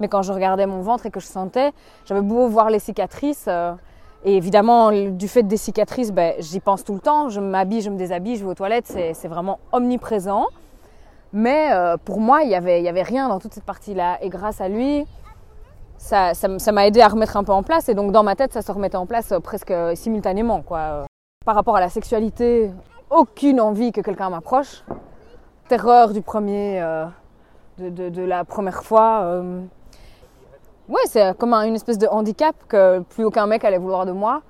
mais 0.00 0.08
quand 0.08 0.22
je 0.22 0.32
regardais 0.32 0.66
mon 0.66 0.80
ventre 0.80 1.06
et 1.06 1.10
que 1.10 1.20
je 1.20 1.26
sentais, 1.26 1.72
j'avais 2.06 2.22
beau 2.22 2.48
voir 2.48 2.70
les 2.70 2.80
cicatrices. 2.80 3.44
Euh, 3.46 3.72
et 4.24 4.36
évidemment, 4.36 4.90
du 4.90 5.28
fait 5.28 5.44
des 5.44 5.58
cicatrices, 5.58 6.10
ben, 6.10 6.34
j'y 6.40 6.58
pense 6.58 6.82
tout 6.82 6.94
le 6.94 7.00
temps. 7.00 7.28
Je 7.28 7.40
m'habille, 7.40 7.82
je 7.82 7.90
me 7.90 7.96
déshabille, 7.96 8.36
je 8.36 8.44
vais 8.44 8.50
aux 8.50 8.54
toilettes. 8.54 8.86
C'est 8.86 9.28
vraiment 9.28 9.60
omniprésent. 9.70 10.46
Mais 11.32 11.72
euh, 11.72 11.96
pour 12.02 12.20
moi, 12.20 12.42
il 12.42 12.46
n'y 12.46 12.52
y 12.52 12.88
avait 12.88 13.02
rien 13.02 13.28
dans 13.28 13.38
toute 13.38 13.52
cette 13.52 13.64
partie-là. 13.64 14.18
Et 14.22 14.28
grâce 14.28 14.60
à 14.60 14.68
lui, 14.68 15.04
ça, 16.04 16.34
ça, 16.34 16.72
m'a 16.72 16.86
aidé 16.86 17.00
à 17.00 17.08
remettre 17.08 17.36
un 17.36 17.44
peu 17.44 17.52
en 17.52 17.62
place. 17.62 17.88
Et 17.88 17.94
donc, 17.94 18.12
dans 18.12 18.22
ma 18.22 18.36
tête, 18.36 18.52
ça 18.52 18.60
se 18.60 18.70
remettait 18.70 18.96
en 18.96 19.06
place 19.06 19.32
euh, 19.32 19.40
presque 19.40 19.72
simultanément. 19.94 20.60
Quoi. 20.62 21.06
Par 21.46 21.54
rapport 21.54 21.76
à 21.76 21.80
la 21.80 21.88
sexualité, 21.88 22.70
aucune 23.10 23.60
envie 23.60 23.90
que 23.90 24.02
quelqu'un 24.02 24.28
m'approche. 24.28 24.84
Terreur 25.68 26.12
du 26.12 26.20
premier, 26.20 26.82
euh, 26.82 27.06
de, 27.78 28.22
la 28.22 28.44
première 28.44 28.84
fois. 28.84 29.42
Ouais, 30.86 31.00
c'est 31.06 31.34
comme 31.38 31.54
une 31.54 31.74
espèce 31.74 31.96
de 31.96 32.06
handicap 32.06 32.54
que 32.68 33.00
plus 33.00 33.24
aucun 33.24 33.46
mec 33.46 33.64
allait 33.64 33.78
vouloir 33.78 34.04
de 34.04 34.12
moi, 34.12 34.42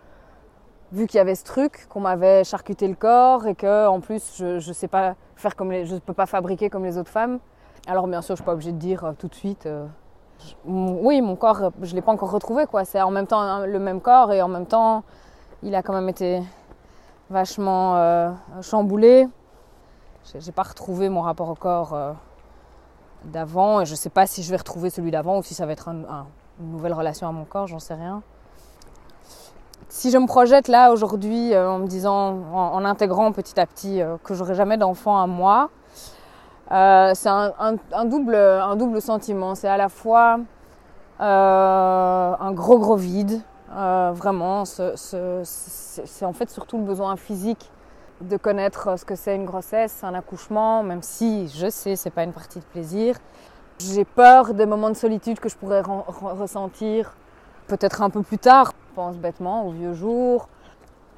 vu 0.91 1.07
qu'il 1.07 1.19
y 1.19 1.21
avait 1.21 1.37
ce 1.37 1.45
truc, 1.45 1.87
qu'on 1.89 2.01
m'avait 2.01 2.43
charcuté 2.43 2.89
le 2.89 2.97
corps 2.97 3.47
et 3.47 3.55
que 3.55 3.87
en 3.87 4.01
plus 4.01 4.35
je, 4.37 4.59
je 4.59 4.73
sais 4.73 4.89
pas 4.89 5.15
faire 5.37 5.55
comme 5.55 5.73
je 5.85 5.95
peux 5.97 6.13
pas 6.13 6.27
fabriquer 6.27 6.69
comme 6.71 6.85
les 6.85 6.99
autres 6.99 7.13
femmes. 7.13 7.39
Alors 7.87 8.09
bien 8.09 8.23
sûr, 8.23 8.35
je 8.35 8.41
suis 8.41 8.45
pas 8.45 8.55
obligée 8.55 8.73
de 8.73 8.79
dire 8.79 9.05
euh, 9.05 9.13
tout 9.17 9.29
de 9.29 9.35
suite. 9.35 9.67
Euh, 9.67 9.87
oui, 10.65 11.21
mon 11.21 11.37
corps, 11.37 11.71
je 11.83 11.95
l'ai 11.95 12.03
pas 12.03 12.13
encore 12.13 12.31
retrouvé 12.31 12.67
quoi. 12.67 12.85
C'est 12.85 13.01
en 13.01 13.11
même 13.11 13.27
temps 13.27 13.65
le 13.67 13.79
même 13.79 14.01
corps 14.01 14.33
et 14.33 14.43
en 14.43 14.49
même 14.49 14.67
temps, 14.67 15.05
il 15.63 15.75
a 15.75 15.83
quand 15.83 15.93
même 15.93 16.09
été 16.09 16.43
vachement 17.31 17.97
euh, 17.97 18.31
chamboulé. 18.63 19.29
J'ai 20.39 20.53
pas 20.53 20.63
retrouvé 20.63 21.09
mon 21.09 21.21
rapport 21.21 21.49
au 21.51 21.55
corps 21.55 22.15
d'avant 23.25 23.81
et 23.81 23.87
je 23.87 23.93
ne 23.93 23.97
sais 23.97 24.11
pas 24.11 24.27
si 24.27 24.43
je 24.43 24.51
vais 24.51 24.57
retrouver 24.57 24.91
celui 24.91 25.11
d'avant 25.11 25.39
ou 25.39 25.43
si 25.43 25.55
ça 25.55 25.67
va 25.67 25.73
être 25.73 25.89
une 25.89 26.07
nouvelle 26.61 26.95
relation 26.95 27.29
à 27.29 27.33
mon 27.33 27.45
corps, 27.45 27.67
j'en 27.67 27.79
sais 27.79 27.95
rien. 27.95 28.23
Si 29.89 30.11
je 30.11 30.19
me 30.19 30.27
projette 30.27 30.69
là 30.69 30.91
aujourd'hui 30.91 31.55
euh, 31.55 31.71
en 31.71 31.79
me 31.79 31.87
disant, 31.87 32.43
en, 32.53 32.85
intégrant 32.85 33.31
petit 33.33 33.59
à 33.61 33.67
petit 33.67 34.01
euh, 34.01 34.17
que 34.25 34.35
j'aurai 34.35 34.55
jamais 34.55 34.77
d'enfant 34.77 35.21
à 35.21 35.27
moi, 35.27 35.71
euh, 36.73 37.13
c'est 37.15 37.29
un, 37.29 38.05
double, 38.05 38.35
un 38.35 38.77
double 38.77 39.01
sentiment. 39.01 39.55
C'est 39.55 39.69
à 39.69 39.77
la 39.77 39.89
fois 39.89 40.41
un 41.21 42.53
gros 42.53 42.79
gros 42.79 42.97
vide, 42.97 43.41
vraiment. 43.71 44.65
c'est 44.65 46.25
en 46.25 46.33
fait 46.33 46.51
surtout 46.51 46.79
le 46.79 46.85
besoin 46.85 47.17
physique 47.17 47.71
de 48.21 48.37
connaître 48.37 48.99
ce 48.99 49.05
que 49.05 49.15
c'est 49.15 49.35
une 49.35 49.45
grossesse, 49.45 50.03
un 50.03 50.15
accouchement, 50.15 50.83
même 50.83 51.03
si 51.03 51.49
je 51.49 51.69
sais 51.69 51.97
c'est 51.97 52.11
pas 52.11 52.25
une 52.25 52.33
partie 52.33 52.59
de 52.59 52.65
plaisir. 52.65 53.17
J'ai 53.79 54.05
peur 54.05 54.55
des 54.55 54.67
moments 54.67 54.91
de 54.91 54.97
solitude 54.97 55.41
que 55.41 55.49
je 55.49 55.57
pourrais 55.57 55.83
ressentir 55.83 57.15
peut-être 57.67 58.03
un 58.03 58.11
peu 58.11 58.23
plus 58.23 58.39
tard, 58.39 58.73
je 58.91 58.95
pense 58.95 59.17
bêtement, 59.17 59.67
au 59.67 59.71
vieux 59.71 59.95
jour. 59.95 60.49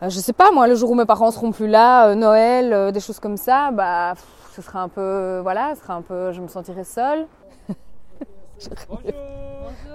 Euh, 0.02 0.10
je 0.10 0.18
sais 0.18 0.32
pas 0.32 0.50
moi, 0.52 0.66
le 0.66 0.74
jour 0.74 0.90
où 0.90 0.94
mes 0.94 1.06
parents 1.06 1.30
seront 1.30 1.52
plus 1.52 1.68
là, 1.68 2.08
euh, 2.08 2.14
Noël, 2.14 2.72
euh, 2.72 2.90
des 2.90 3.00
choses 3.00 3.18
comme 3.18 3.36
ça, 3.36 3.70
bah 3.70 4.14
ce 4.54 4.62
sera 4.62 4.82
un 4.82 4.88
peu 4.88 5.40
voilà, 5.42 5.74
ce 5.74 5.82
sera 5.82 5.94
un 5.94 6.02
peu 6.02 6.32
je 6.32 6.40
me 6.40 6.48
sentirai 6.48 6.84
seule. 6.84 7.26
Bonjour. 8.88 9.12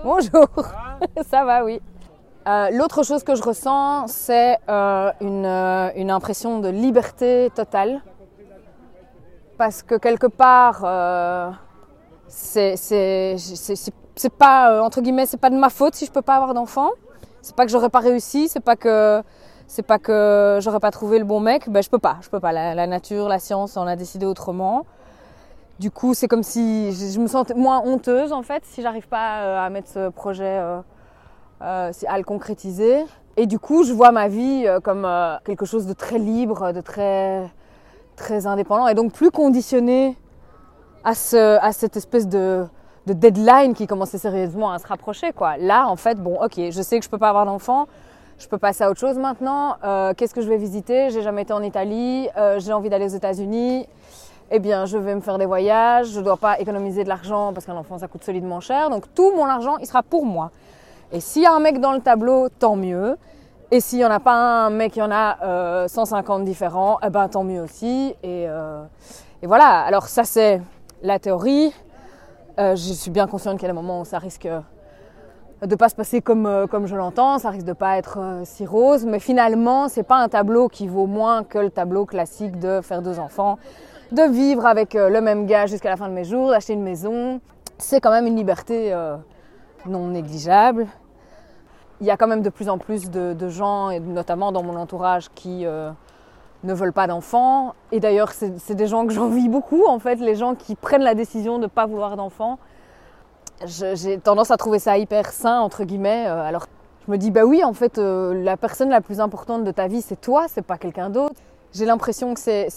Bonjour. 0.03 0.47
ça 1.29 1.43
va 1.45 1.63
oui. 1.63 1.81
Euh, 2.47 2.71
l'autre 2.71 3.03
chose 3.03 3.23
que 3.23 3.35
je 3.35 3.43
ressens, 3.43 4.07
c'est 4.07 4.57
euh, 4.67 5.11
euh, 5.21 5.89
une, 5.95 6.09
impression 6.09 6.59
de 6.59 6.69
liberté 6.69 7.51
totale. 7.53 8.01
Parce 9.57 9.83
que 9.83 9.95
quelque 9.95 10.25
part, 10.25 10.79
c'est 12.27 12.75
pas, 14.39 14.81
entre 14.81 15.01
guillemets, 15.01 15.27
c'est 15.27 15.37
pas 15.37 15.51
de 15.51 15.55
ma 15.55 15.69
faute 15.69 15.93
si 15.93 16.07
je 16.07 16.11
peux 16.11 16.23
pas 16.23 16.35
avoir 16.35 16.55
d'enfant. 16.55 16.89
C'est 17.43 17.55
pas 17.55 17.65
que 17.65 17.71
j'aurais 17.71 17.89
pas 17.89 17.99
réussi, 17.99 18.47
c'est 18.47 18.59
pas 18.59 18.75
que 18.75 19.21
c'est 19.71 19.83
pas 19.83 19.99
que 19.99 20.59
j'aurais 20.61 20.81
pas 20.81 20.91
trouvé 20.91 21.17
le 21.17 21.23
bon 21.23 21.39
mec. 21.39 21.69
Ben, 21.69 21.81
je 21.81 21.89
peux 21.89 21.97
pas, 21.97 22.17
je 22.19 22.29
peux 22.29 22.41
pas. 22.41 22.51
La, 22.51 22.87
nature, 22.87 23.29
la 23.29 23.39
science, 23.39 23.77
on 23.77 23.87
a 23.87 23.95
décidé 23.95 24.25
autrement. 24.25 24.85
Du 25.79 25.91
coup, 25.91 26.13
c'est 26.13 26.27
comme 26.27 26.43
si 26.43 26.91
je, 26.91 27.17
me 27.21 27.27
sentais 27.27 27.53
moins 27.53 27.81
honteuse 27.85 28.33
en 28.33 28.43
fait 28.43 28.63
si 28.65 28.81
j'arrive 28.81 29.07
pas 29.07 29.63
à 29.63 29.69
mettre 29.69 29.87
ce 29.87 30.09
projet 30.09 30.59
euh, 30.59 30.81
à 31.61 32.17
le 32.17 32.23
concrétiser. 32.25 33.05
Et 33.37 33.45
du 33.45 33.59
coup, 33.59 33.85
je 33.85 33.93
vois 33.93 34.11
ma 34.11 34.27
vie 34.27 34.65
euh, 34.67 34.81
comme 34.81 35.05
euh, 35.05 35.37
quelque 35.45 35.63
chose 35.65 35.85
de 35.87 35.93
très 35.93 36.19
libre, 36.19 36.73
de 36.73 36.81
très, 36.81 37.49
très 38.17 38.47
indépendant, 38.47 38.89
et 38.89 38.93
donc 38.93 39.13
plus 39.13 39.31
conditionné 39.31 40.17
à, 41.05 41.15
ce, 41.15 41.57
à 41.61 41.71
cette 41.71 41.95
espèce 41.95 42.27
de, 42.27 42.65
de 43.07 43.13
deadline 43.13 43.73
qui 43.73 43.87
commençait 43.87 44.17
sérieusement 44.17 44.73
à 44.73 44.79
se 44.79 44.87
rapprocher. 44.87 45.31
Là, 45.59 45.87
en 45.87 45.95
fait, 45.95 46.21
bon, 46.21 46.43
ok, 46.43 46.55
je 46.57 46.81
sais 46.81 46.99
que 46.99 47.05
je 47.05 47.09
peux 47.09 47.17
pas 47.17 47.29
avoir 47.29 47.45
d'enfant, 47.45 47.87
je 48.41 48.47
peux 48.47 48.57
passer 48.57 48.83
à 48.83 48.89
autre 48.89 48.99
chose 48.99 49.17
maintenant. 49.17 49.77
Qu'est-ce 50.17 50.33
que 50.33 50.41
je 50.41 50.49
vais 50.49 50.57
visiter? 50.57 51.09
J'ai 51.09 51.21
jamais 51.21 51.43
été 51.43 51.53
en 51.53 51.61
Italie, 51.61 52.27
j'ai 52.57 52.73
envie 52.73 52.89
d'aller 52.89 53.05
aux 53.05 53.15
États-Unis. 53.15 53.87
Eh 54.53 54.59
bien, 54.59 54.85
je 54.85 54.97
vais 54.97 55.15
me 55.15 55.21
faire 55.21 55.37
des 55.37 55.45
voyages, 55.45 56.09
je 56.09 56.19
ne 56.19 56.25
dois 56.25 56.35
pas 56.35 56.59
économiser 56.59 57.05
de 57.05 57.09
l'argent 57.09 57.53
parce 57.53 57.65
qu'un 57.65 57.77
enfant, 57.77 57.97
ça 57.97 58.09
coûte 58.09 58.25
solidement 58.25 58.59
cher. 58.59 58.89
Donc, 58.89 59.05
tout 59.13 59.31
mon 59.33 59.45
argent, 59.45 59.77
il 59.77 59.85
sera 59.85 60.03
pour 60.03 60.25
moi. 60.25 60.51
Et 61.13 61.21
s'il 61.21 61.43
y 61.43 61.45
a 61.45 61.53
un 61.53 61.59
mec 61.61 61.79
dans 61.79 61.93
le 61.93 62.01
tableau, 62.01 62.49
tant 62.49 62.75
mieux. 62.75 63.17
Et 63.71 63.79
s'il 63.79 63.99
n'y 63.99 64.05
en 64.05 64.11
a 64.11 64.19
pas 64.19 64.33
un 64.33 64.69
mec, 64.69 64.97
il 64.97 64.99
y 64.99 65.01
en 65.01 65.11
a 65.11 65.87
150 65.87 66.41
euh, 66.41 66.43
différents, 66.43 66.97
eh 67.05 67.09
ben 67.09 67.29
tant 67.29 67.45
mieux 67.45 67.61
aussi. 67.61 68.13
Euh, 68.25 68.83
et, 69.41 69.47
voilà, 69.47 69.79
alors 69.79 70.07
ça 70.07 70.25
c'est 70.25 70.61
la 71.01 71.19
théorie. 71.19 71.73
Euh, 72.59 72.75
je 72.75 72.91
suis 72.91 73.11
bien 73.11 73.27
consciente 73.27 73.57
qu'il 73.57 73.63
y 73.63 73.69
a 73.69 73.73
des 73.73 73.79
moments 73.79 74.01
où 74.01 74.05
ça 74.05 74.19
risque 74.19 74.49
de 75.61 75.75
pas 75.75 75.89
se 75.89 75.95
passer 75.95 76.21
comme, 76.21 76.67
comme 76.69 76.87
je 76.87 76.95
l'entends, 76.95 77.37
ça 77.37 77.49
risque 77.49 77.65
de 77.65 77.73
pas 77.73 77.97
être 77.97 78.41
si 78.45 78.65
rose, 78.65 79.05
mais 79.05 79.19
finalement 79.19 79.87
c'est 79.87 80.03
pas 80.03 80.17
un 80.17 80.27
tableau 80.27 80.67
qui 80.67 80.87
vaut 80.87 81.05
moins 81.05 81.43
que 81.43 81.59
le 81.59 81.69
tableau 81.69 82.05
classique 82.05 82.59
de 82.59 82.81
faire 82.81 83.01
deux 83.01 83.19
enfants, 83.19 83.59
de 84.11 84.23
vivre 84.23 84.65
avec 84.65 84.95
le 84.95 85.21
même 85.21 85.45
gars 85.45 85.67
jusqu'à 85.67 85.89
la 85.89 85.97
fin 85.97 86.09
de 86.09 86.13
mes 86.13 86.23
jours, 86.23 86.49
d'acheter 86.49 86.73
une 86.73 86.83
maison. 86.83 87.39
C'est 87.77 88.01
quand 88.01 88.11
même 88.11 88.25
une 88.25 88.35
liberté 88.35 88.91
non 89.85 90.07
négligeable 90.07 90.87
il 92.01 92.07
y 92.07 92.11
a 92.11 92.17
quand 92.17 92.27
même 92.27 92.41
de 92.41 92.49
plus 92.49 92.67
en 92.67 92.79
plus 92.79 93.11
de, 93.11 93.49
gens, 93.49 93.91
et 93.91 93.99
notamment 93.99 94.51
dans 94.51 94.63
mon 94.63 94.75
entourage, 94.75 95.29
qui 95.35 95.65
euh, 95.65 95.91
ne 96.63 96.73
veulent 96.73 96.93
pas 96.93 97.05
d'enfants. 97.05 97.75
Et 97.91 97.99
d'ailleurs, 97.99 98.31
c'est 98.31 98.73
des 98.73 98.87
gens 98.87 99.05
que 99.05 99.13
j'envie 99.13 99.47
beaucoup, 99.47 99.85
en 99.85 99.99
fait, 99.99 100.15
les 100.15 100.35
gens 100.35 100.55
qui 100.55 100.75
prennent 100.75 101.03
la 101.03 101.13
décision 101.13 101.57
de 101.57 101.63
ne 101.63 101.67
pas 101.67 101.85
vouloir 101.85 102.17
d'enfants. 102.17 102.57
J'ai 103.65 104.17
tendance 104.19 104.51
à 104.51 104.57
trouver 104.57 104.79
ça 104.79 104.97
hyper 104.97 105.31
sain, 105.31 105.59
entre 105.59 105.83
guillemets. 105.83 106.25
Euh, 106.27 106.43
alors, 106.43 106.65
je 107.05 107.11
me 107.11 107.17
dis, 107.17 107.31
bah 107.31 107.43
oui, 107.43 107.63
en 107.63 107.73
fait, 107.73 107.97
euh, 107.97 108.43
la 108.43 108.57
personne 108.57 108.89
la 108.89 109.01
plus 109.01 109.19
importante 109.19 109.63
de 109.63 109.71
ta 109.71 109.87
vie, 109.87 110.01
c'est 110.01 110.19
toi, 110.19 110.45
c'est 110.47 110.61
pas 110.61 110.77
quelqu'un 110.77 111.09
d'autre. 111.09 111.35
J'ai 111.73 111.85
l'impression 111.85 112.33
que 112.33 112.39
c'est 112.39 112.67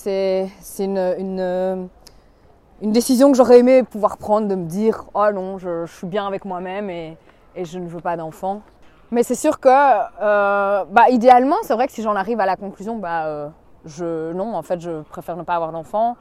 une, 0.79 0.99
une, 1.19 1.89
une, 2.81 2.93
décision 2.93 3.33
que 3.33 3.37
j'aurais 3.37 3.59
aimé 3.59 3.83
pouvoir 3.83 4.19
prendre, 4.19 4.47
de 4.47 4.55
me 4.55 4.67
dire, 4.67 5.05
oh 5.15 5.27
non, 5.35 5.59
je, 5.59 5.87
suis 5.87 6.07
bien 6.07 6.27
avec 6.27 6.45
moi-même 6.45 6.91
et, 6.91 7.17
et 7.57 7.65
je 7.65 7.79
ne 7.79 7.89
veux 7.89 8.01
pas 8.01 8.17
d'enfants. 8.17 8.63
Mais 9.11 9.23
c'est 9.23 9.35
sûr 9.35 9.61
que, 9.61 9.69
euh, 9.69 10.85
bah, 10.91 11.09
idéalement, 11.11 11.57
c'est 11.63 11.75
vrai 11.75 11.87
que 11.87 11.93
si 11.93 12.03
j'en 12.03 12.17
arrive 12.17 12.41
à 12.41 12.47
la 12.47 12.57
conclusion, 12.57 12.97
bah, 12.97 13.27
euh, 13.27 13.49
je, 13.85 14.33
non, 14.33 14.55
en 14.55 14.63
fait, 14.63 14.81
je 14.81 15.03
préfère 15.03 15.37
ne 15.37 15.43
pas 15.43 15.55
avoir 15.55 15.73
d'enfant. 15.73 16.17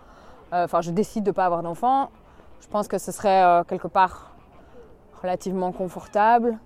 Euh, 0.53 0.65
enfin, 0.65 0.81
je 0.81 0.91
décide 0.91 1.23
de 1.23 1.29
ne 1.29 1.33
pas 1.33 1.45
avoir 1.45 1.63
d'enfant. 1.63 2.09
Je 2.61 2.67
pense 2.67 2.87
que 2.87 2.97
ce 2.97 3.11
serait 3.11 3.63
quelque 3.67 3.87
part 3.87 4.32
relativement 5.23 5.71
confortable. 5.71 6.57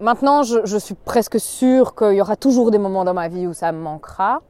Maintenant, 0.00 0.44
je, 0.44 0.78
suis 0.78 0.94
presque 0.94 1.40
sûre 1.40 1.96
qu'il 1.96 2.12
y 2.12 2.20
aura 2.20 2.36
toujours 2.36 2.70
des 2.70 2.78
moments 2.78 3.04
dans 3.04 3.14
ma 3.14 3.26
vie 3.28 3.48
où 3.48 3.52
ça 3.52 3.72
me 3.72 3.78
manquera. 3.78 4.42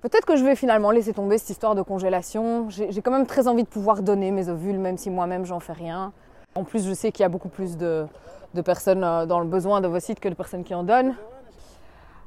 Peut-être 0.00 0.24
que 0.24 0.36
je 0.36 0.44
vais 0.44 0.54
finalement 0.54 0.92
laisser 0.92 1.12
tomber 1.12 1.38
cette 1.38 1.50
histoire 1.50 1.74
de 1.74 1.82
congélation. 1.82 2.68
J'ai 2.70 3.02
quand 3.02 3.10
même 3.10 3.26
très 3.26 3.48
envie 3.48 3.64
de 3.64 3.68
pouvoir 3.68 4.02
donner 4.02 4.30
mes 4.30 4.48
ovules, 4.48 4.78
même 4.78 4.96
si 4.96 5.10
moi-même 5.10 5.44
j'en 5.44 5.58
fais 5.58 5.72
rien. 5.72 6.12
En 6.54 6.62
plus, 6.62 6.86
je 6.86 6.94
sais 6.94 7.10
qu'il 7.10 7.22
y 7.22 7.26
a 7.26 7.28
beaucoup 7.28 7.48
plus 7.48 7.76
de, 7.76 8.06
de 8.54 8.60
personnes 8.60 9.04
euh, 9.04 9.26
dans 9.26 9.40
le 9.40 9.46
besoin 9.46 9.80
d'ovocytes 9.80 10.20
que 10.20 10.28
de 10.28 10.34
personnes 10.34 10.64
qui 10.64 10.74
en 10.74 10.84
donnent. 10.84 11.14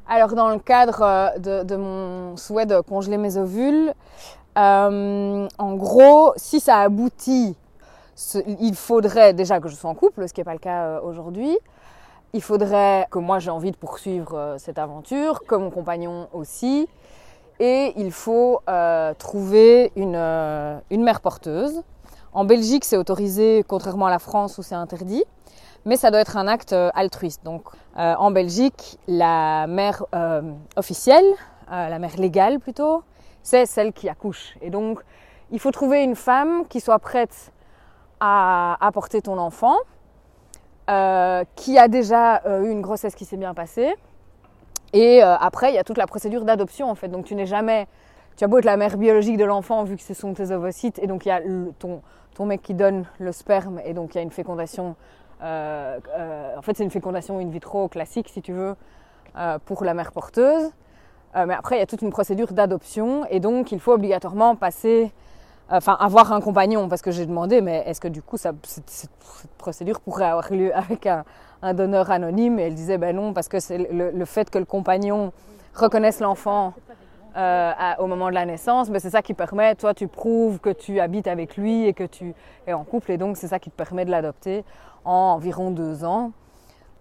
Alors 0.08 0.36
dans 0.36 0.50
le 0.50 0.60
cadre 0.60 1.02
euh, 1.02 1.64
de, 1.64 1.76
mon 1.76 2.36
souhait 2.38 2.66
de 2.66 2.80
congeler 2.82 3.18
mes 3.18 3.38
ovules, 3.38 3.94
euh, 4.58 5.48
en 5.58 5.74
gros, 5.76 6.34
si 6.36 6.60
ça 6.60 6.80
aboutit, 6.80 7.56
il 8.46 8.76
faudrait 8.76 9.34
déjà 9.34 9.60
que 9.60 9.68
je 9.70 9.76
sois 9.76 9.90
en 9.90 9.96
couple, 9.96 10.28
ce 10.28 10.34
qui 10.34 10.42
n'est 10.42 10.46
pas 10.46 10.54
le 10.54 10.60
cas 10.60 11.02
aujourd'hui. 11.02 11.58
Il 12.34 12.42
faudrait 12.42 13.08
que 13.12 13.20
moi 13.20 13.40
j'ai 13.40 13.52
envie 13.52 13.72
de 13.72 13.78
poursuivre 13.78 14.56
cette 14.58 14.80
aventure, 14.80 15.44
que 15.46 15.56
mon 15.56 15.70
compagnon 15.70 16.28
aussi. 16.34 16.88
et 17.60 17.94
il 17.96 18.12
faut 18.12 18.62
euh, 18.68 19.14
trouver 19.14 19.92
une, 19.96 20.16
euh, 20.16 20.80
une, 20.90 21.04
mère 21.04 21.22
porteuse. 21.22 21.84
En 22.34 22.46
Belgique, 22.46 22.84
c'est 22.84 22.98
autorisé, 22.98 23.64
contrairement 23.68 24.08
à 24.08 24.10
la 24.10 24.18
France 24.18 24.58
où 24.58 24.64
c'est 24.64 24.74
interdit, 24.74 25.24
mais 25.86 25.96
ça 25.96 26.10
doit 26.10 26.22
être 26.22 26.36
un 26.36 26.48
acte 26.48 26.74
euh, 26.74 26.90
altruiste. 26.96 27.44
Donc, 27.46 27.64
en 27.96 28.32
Belgique, 28.32 28.98
la 29.08 29.68
mère 29.68 30.04
officielle, 30.76 31.32
la 31.70 32.00
mère 32.00 32.18
légale 32.18 32.60
plutôt, 32.60 33.04
c'est 33.44 33.68
celle 33.68 33.94
qui 33.94 34.10
accouche. 34.10 34.56
Et 34.62 34.72
donc, 34.72 35.00
il 35.52 35.60
faut 35.60 35.70
trouver 35.70 36.04
une 36.04 36.16
femme 36.16 36.66
qui 36.68 36.80
soit 36.80 36.98
prête 36.98 37.52
à 38.26 38.78
apporter 38.80 39.22
ton 39.22 39.38
enfant, 39.38 39.76
qui 41.56 41.78
a 41.78 41.88
déjà 41.88 42.42
eu 42.62 42.70
une 42.70 42.82
grossesse 42.82 43.16
qui 43.16 43.26
s'est 43.26 43.38
bien 43.38 43.54
passée, 43.54 43.96
et 44.94 45.24
euh, 45.24 45.36
après, 45.36 45.72
il 45.72 45.76
y 45.76 45.80
a 45.80 45.84
toute 45.84 45.98
la 45.98 46.08
procédure 46.08 46.46
d'adoption 46.46 46.90
en 46.90 46.96
fait. 46.96 47.08
Donc 47.08 47.26
tu 47.26 47.36
n'es 47.36 47.48
jamais, 47.48 47.88
tu 48.38 48.44
as 48.44 48.48
beau 48.48 48.60
être 48.60 48.66
la 48.66 48.78
mère 48.78 48.98
biologique 48.98 49.38
de 49.38 49.44
l'enfant 49.44 49.84
vu 49.84 49.98
que 49.98 50.04
ce 50.04 50.14
sont 50.14 50.34
tes 50.34 50.52
ovocytes, 50.52 51.00
et 51.00 51.08
donc 51.08 51.26
il 51.26 51.30
y 51.30 51.32
a 51.32 51.42
ton, 51.80 52.46
mec 52.46 52.62
qui 52.62 52.76
donne 52.76 53.06
le 53.20 53.32
sperme, 53.32 53.82
et 53.84 53.94
donc 53.94 54.14
il 54.14 54.18
y 54.18 54.20
a 54.20 54.24
une 54.24 54.32
fécondation. 54.32 54.96
Euh, 55.42 56.00
euh, 56.16 56.58
en 56.58 56.62
fait, 56.62 56.78
c'est 56.78 56.84
une 56.84 56.92
fécondation 56.92 57.40
in 57.40 57.50
vitro 57.50 57.88
classique 57.90 58.30
si 58.30 58.42
tu 58.42 58.54
veux 58.54 58.76
pour 59.66 59.84
la 59.84 59.96
mère 59.96 60.12
porteuse. 60.12 60.70
mais 61.34 61.56
après, 61.56 61.78
il 61.78 61.80
y 61.80 61.82
a 61.82 61.88
toute 61.88 62.04
une 62.04 62.12
procédure 62.12 62.54
d'adoption, 62.54 63.26
et 63.32 63.40
donc 63.40 63.72
il 63.72 63.80
faut 63.80 63.94
obligatoirement 63.94 64.56
passer 64.56 65.12
enfin 65.70 65.98
avoir 66.00 66.32
un 66.34 66.42
compagnon 66.42 66.90
parce 66.90 67.02
que 67.02 67.12
j'ai 67.12 67.26
demandé 67.26 67.62
mais 67.62 67.84
est-ce 67.86 68.02
que 68.02 68.08
du 68.08 68.22
coup 68.22 68.38
cette, 68.38 68.56
procédure 69.58 70.00
pourrait 70.02 70.26
avoir 70.26 70.52
lieu 70.52 70.76
avec 70.76 71.08
un, 71.08 71.74
donneur 71.74 72.12
anonyme? 72.12 72.60
Et 72.60 72.64
elle 72.64 72.76
disait 72.76 72.98
ben 72.98 73.16
non 73.16 73.34
parce 73.34 73.48
que 73.48 73.60
c'est 73.60 73.78
le, 73.78 74.26
fait 74.26 74.50
que 74.50 74.58
le 74.58 74.66
compagnon 74.66 75.32
reconnaisse 75.74 76.20
l'enfant 76.20 76.74
euh, 77.36 77.72
au 78.00 78.08
moment 78.08 78.30
de 78.30 78.36
la 78.36 78.46
naissance, 78.46 78.90
ben 78.90 79.00
c'est 79.00 79.10
ça 79.10 79.22
qui 79.22 79.34
permet, 79.34 79.76
toi 79.76 79.94
tu 79.94 80.08
prouves 80.08 80.60
que 80.60 80.70
tu 80.70 81.00
habites 81.00 81.28
avec 81.28 81.58
lui 81.58 81.88
et 81.88 81.94
que 81.94 82.04
tu 82.04 82.36
es 82.68 82.74
en 82.74 82.84
couple 82.84 83.12
et 83.12 83.18
donc 83.18 83.38
c'est 83.38 83.48
ça 83.48 83.60
qui 83.60 83.72
te 83.72 83.76
permet 83.76 84.06
de 84.06 84.12
l'adopter 84.12 84.64
en 85.06 85.34
environ 85.36 85.72
deux 85.72 86.06
ans. 86.06 86.32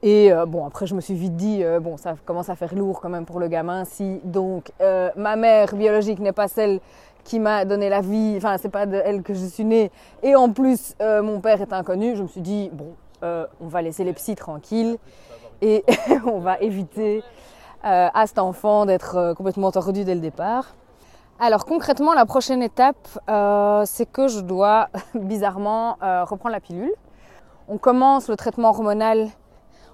Et 0.04 0.32
euh, 0.32 0.46
bon, 0.46 0.66
après, 0.66 0.86
je 0.86 0.96
me 0.96 1.00
suis 1.00 1.14
vite 1.14 1.36
dit, 1.36 1.62
euh, 1.62 1.78
bon, 1.78 1.96
ça 1.96 2.16
commence 2.24 2.48
à 2.48 2.56
faire 2.56 2.74
lourd 2.74 3.00
quand 3.00 3.08
même 3.08 3.24
pour 3.24 3.38
le 3.38 3.46
gamin. 3.46 3.84
Si 3.84 4.20
donc 4.24 4.72
ma 5.16 5.36
mère 5.36 5.76
biologique 5.76 6.18
n'est 6.18 6.32
pas 6.32 6.48
celle 6.48 6.80
qui 7.24 7.38
m'a 7.38 7.64
donné 7.64 7.88
la 7.88 8.00
vie, 8.00 8.34
enfin, 8.36 8.56
c'est 8.58 8.68
pas 8.68 8.86
de 8.86 9.00
elle 9.04 9.22
que 9.22 9.34
je 9.34 9.44
suis 9.46 9.64
née, 9.64 9.90
et 10.22 10.34
en 10.34 10.52
plus 10.52 10.94
mon 11.00 11.40
père 11.40 11.60
est 11.60 11.72
inconnu, 11.72 12.16
je 12.16 12.22
me 12.22 12.28
suis 12.28 12.40
dit, 12.40 12.70
bon, 12.72 12.94
euh, 13.22 13.46
on 13.60 13.68
va 13.68 13.82
laisser 13.82 14.02
les 14.02 14.12
psys 14.14 14.34
tranquilles 14.34 14.98
et 15.60 15.84
on 16.26 16.40
va 16.40 16.58
éviter 16.58 17.22
euh, 17.84 18.08
à 18.12 18.26
cet 18.26 18.40
enfant 18.40 18.84
d'être 18.84 19.16
euh, 19.16 19.34
complètement 19.34 19.70
tordu 19.70 20.04
dès 20.04 20.14
le 20.14 20.20
départ. 20.20 20.74
Alors 21.38 21.64
concrètement, 21.64 22.14
la 22.14 22.26
prochaine 22.26 22.62
étape, 22.62 23.08
c'est 23.86 24.06
que 24.06 24.28
je 24.28 24.40
dois 24.40 24.88
bizarrement 25.14 25.96
reprendre 26.00 26.52
la 26.52 26.60
pilule. 26.60 26.92
On 27.68 27.78
commence 27.78 28.28
le 28.28 28.36
traitement 28.36 28.68
hormonal, 28.68 29.28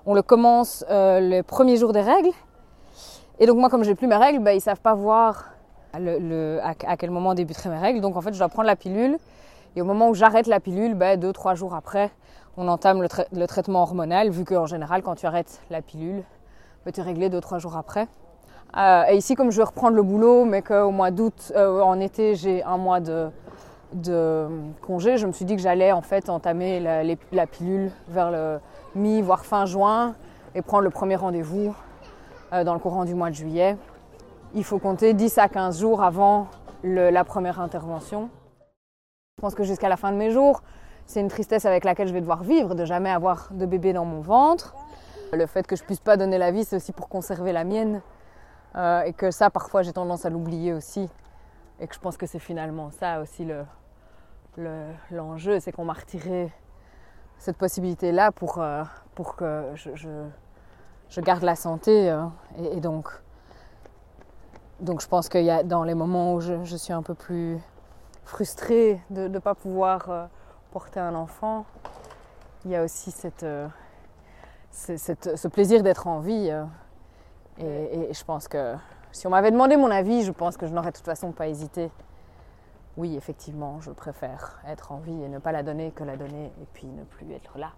on 0.05 0.15
le 0.15 0.21
commence 0.21 0.85
le 0.91 1.41
premier 1.43 1.77
jour 1.77 1.93
des 1.93 2.03
règles. 2.03 2.33
Et 3.39 3.47
donc 3.47 3.57
moi, 3.57 3.71
comme 3.71 3.83
j'ai 3.83 3.95
plus 3.95 4.09
mes 4.09 4.17
règles, 4.17 4.41
bah, 4.41 4.53
ils 4.53 4.61
savent 4.61 4.81
pas 4.81 4.95
voir 4.95 5.53
à, 5.93 6.97
quel 6.97 7.11
moment 7.11 7.35
débuteraient 7.35 7.71
mes 7.71 7.79
règles. 7.79 8.01
Donc 8.01 8.17
en 8.17 8.21
fait, 8.21 8.33
je 8.33 8.39
dois 8.39 8.49
prendre 8.49 8.67
la 8.67 8.77
pilule. 8.77 9.19
Et 9.77 9.83
au 9.83 9.85
moment 9.85 10.09
où 10.09 10.15
j'arrête 10.15 10.47
la 10.47 10.61
pilule, 10.61 10.95
bah, 10.95 11.17
deux, 11.17 11.33
trois 11.33 11.55
jours 11.55 11.75
après, 11.75 12.11
on 12.57 12.67
entame 12.67 13.03
le, 13.03 13.47
traitement 13.47 13.83
hormonal, 13.83 14.31
vu 14.31 14.45
qu'en 14.45 14.67
général, 14.67 15.03
quand 15.03 15.15
tu 15.15 15.27
arrêtes 15.27 15.61
la 15.71 15.81
pilule, 15.81 16.25
bah, 16.85 16.91
tu 16.91 17.01
es 17.01 17.03
réglé 17.03 17.31
2-3 17.31 17.61
jours 17.61 17.77
après. 17.77 18.09
Euh, 18.77 19.05
et 19.11 19.17
ici, 19.17 19.35
comme 19.35 19.51
je 19.51 19.57
vais 19.57 19.65
reprendre 19.65 19.97
le 19.97 20.03
boulot, 20.03 20.45
mais 20.45 20.63
qu'au 20.63 20.91
mois 20.91 21.11
d'août, 21.11 21.53
euh, 21.55 21.81
en 21.81 22.01
été, 22.01 22.35
j'ai 22.35 22.63
un 22.65 22.77
mois 22.77 23.01
de, 23.01 23.31
congé, 24.83 25.17
je 25.17 25.27
me 25.27 25.33
suis 25.33 25.45
dit 25.45 25.57
que 25.57 25.63
j'allais 25.63 25.93
en 25.93 26.03
fait 26.03 26.29
entamer 26.29 26.81
la, 26.81 27.47
pilule 27.47 27.91
vers 28.09 28.31
le 28.31 28.59
mi, 28.95 29.23
voire 29.23 29.47
fin 29.47 29.65
juin, 29.65 30.15
et 30.55 30.63
prendre 30.63 30.83
le 30.83 30.91
premier 30.91 31.17
rendez-vous 31.17 31.75
euh, 32.53 32.65
dans 32.65 32.75
le 32.75 32.81
courant 32.81 33.05
du 33.05 33.15
mois 33.15 33.31
de 33.31 33.35
juillet. 33.35 33.77
Il 34.55 34.65
faut 34.65 34.79
compter 34.79 35.13
10 35.15 35.39
à 35.39 35.49
15 35.49 35.81
jours 35.81 36.03
avant 36.03 36.49
la 36.83 37.25
première 37.25 37.61
intervention. 37.61 38.31
Je 39.37 39.43
pense 39.43 39.55
que 39.55 39.63
jusqu'à 39.63 39.89
la 39.89 39.97
fin 39.97 40.11
de 40.11 40.17
mes 40.17 40.31
jours, 40.31 40.63
c'est 41.07 41.21
une 41.21 41.29
tristesse 41.29 41.65
avec 41.65 41.85
laquelle 41.85 42.09
je 42.09 42.13
vais 42.13 42.21
devoir 42.21 42.43
vivre, 42.43 42.75
de 42.75 42.85
jamais 42.85 43.11
avoir 43.11 43.49
de 43.53 43.67
bébé 43.67 43.93
dans 43.93 44.05
mon 44.05 44.21
ventre. 44.21 44.75
Le 45.33 45.47
fait 45.47 45.67
que 45.67 45.77
je 45.77 45.85
puisse 45.85 46.01
pas 46.01 46.17
donner 46.17 46.39
la 46.39 46.51
vie, 46.51 46.65
c'est 46.65 46.77
aussi 46.77 46.93
pour 46.93 47.09
conserver 47.09 47.53
la 47.53 47.65
mienne. 47.65 48.01
Euh, 48.77 49.03
et 49.03 49.13
que 49.13 49.31
ça, 49.31 49.51
parfois, 49.51 49.83
j'ai 49.83 49.93
tendance 49.93 50.25
à 50.25 50.31
l'oublier 50.31 50.73
aussi. 50.73 51.09
Et 51.81 51.87
que 51.87 51.95
je 51.95 52.01
pense 52.01 52.17
que 52.17 52.27
c'est 52.27 52.39
finalement 52.39 52.91
ça 52.91 53.21
aussi 53.21 53.47
l'enjeu, 55.11 55.61
c'est 55.61 55.73
qu'on 55.73 55.85
m'a 55.85 55.93
retiré 55.93 56.53
cette 57.39 57.57
possibilité-là 57.57 58.33
pour, 58.33 58.61
euh, 58.61 58.83
pour 59.15 59.37
que 59.37 59.65
je, 59.75 59.91
je, 59.95 61.21
garde 61.21 61.43
la 61.43 61.55
santé. 61.55 62.11
Euh, 62.11 62.25
et, 62.73 62.81
donc, 62.81 63.09
donc, 64.81 65.03
je 65.03 65.09
pense 65.09 65.29
qu'il 65.29 65.45
y 65.45 65.51
a 65.51 65.63
dans 65.63 65.85
les 65.85 65.95
moments 65.95 66.35
où 66.35 66.41
je, 66.41 66.77
suis 66.77 66.93
un 66.93 67.03
peu 67.03 67.15
plus 67.15 67.59
frustrée 68.25 69.01
de 69.11 69.29
ne 69.29 69.39
pas 69.39 69.55
pouvoir 69.55 70.29
porter 70.71 71.01
un 71.01 71.15
enfant, 71.15 71.65
il 72.65 72.71
y 72.73 72.77
a 72.77 72.85
aussi 72.85 73.11
cette, 73.11 73.43
euh, 73.43 73.69
ce 74.71 75.49
plaisir 75.49 75.83
d'être 75.83 76.07
en 76.07 76.21
vie. 76.21 76.51
Euh, 76.51 78.09
et, 78.11 78.13
je 78.13 78.25
pense 78.25 78.49
que 78.49 78.75
si 79.13 79.27
on 79.27 79.31
m'avait 79.31 79.51
demandé 79.51 79.77
mon 79.77 79.91
avis, 79.91 80.23
je 80.23 80.33
pense 80.33 80.57
que 80.57 80.67
je 80.67 80.73
n'aurais 80.73 80.91
de 80.91 80.97
toute 80.97 81.07
façon 81.07 81.33
pas 81.33 81.49
hésité. 81.49 81.91
Oui, 82.97 83.17
effectivement, 83.17 83.81
je 83.81 83.91
préfère 83.91 84.61
être 84.67 84.93
en 84.93 84.99
vie 84.99 85.23
et 85.23 85.29
ne 85.29 85.39
pas 85.39 85.53
la 85.53 85.63
donner 85.63 85.93
que 85.93 86.05
la 86.05 86.17
donner 86.17 86.47
et 86.61 86.67
puis 86.73 86.87
ne 86.87 87.05
plus 87.05 87.31
être 87.33 87.57
là. 87.59 87.73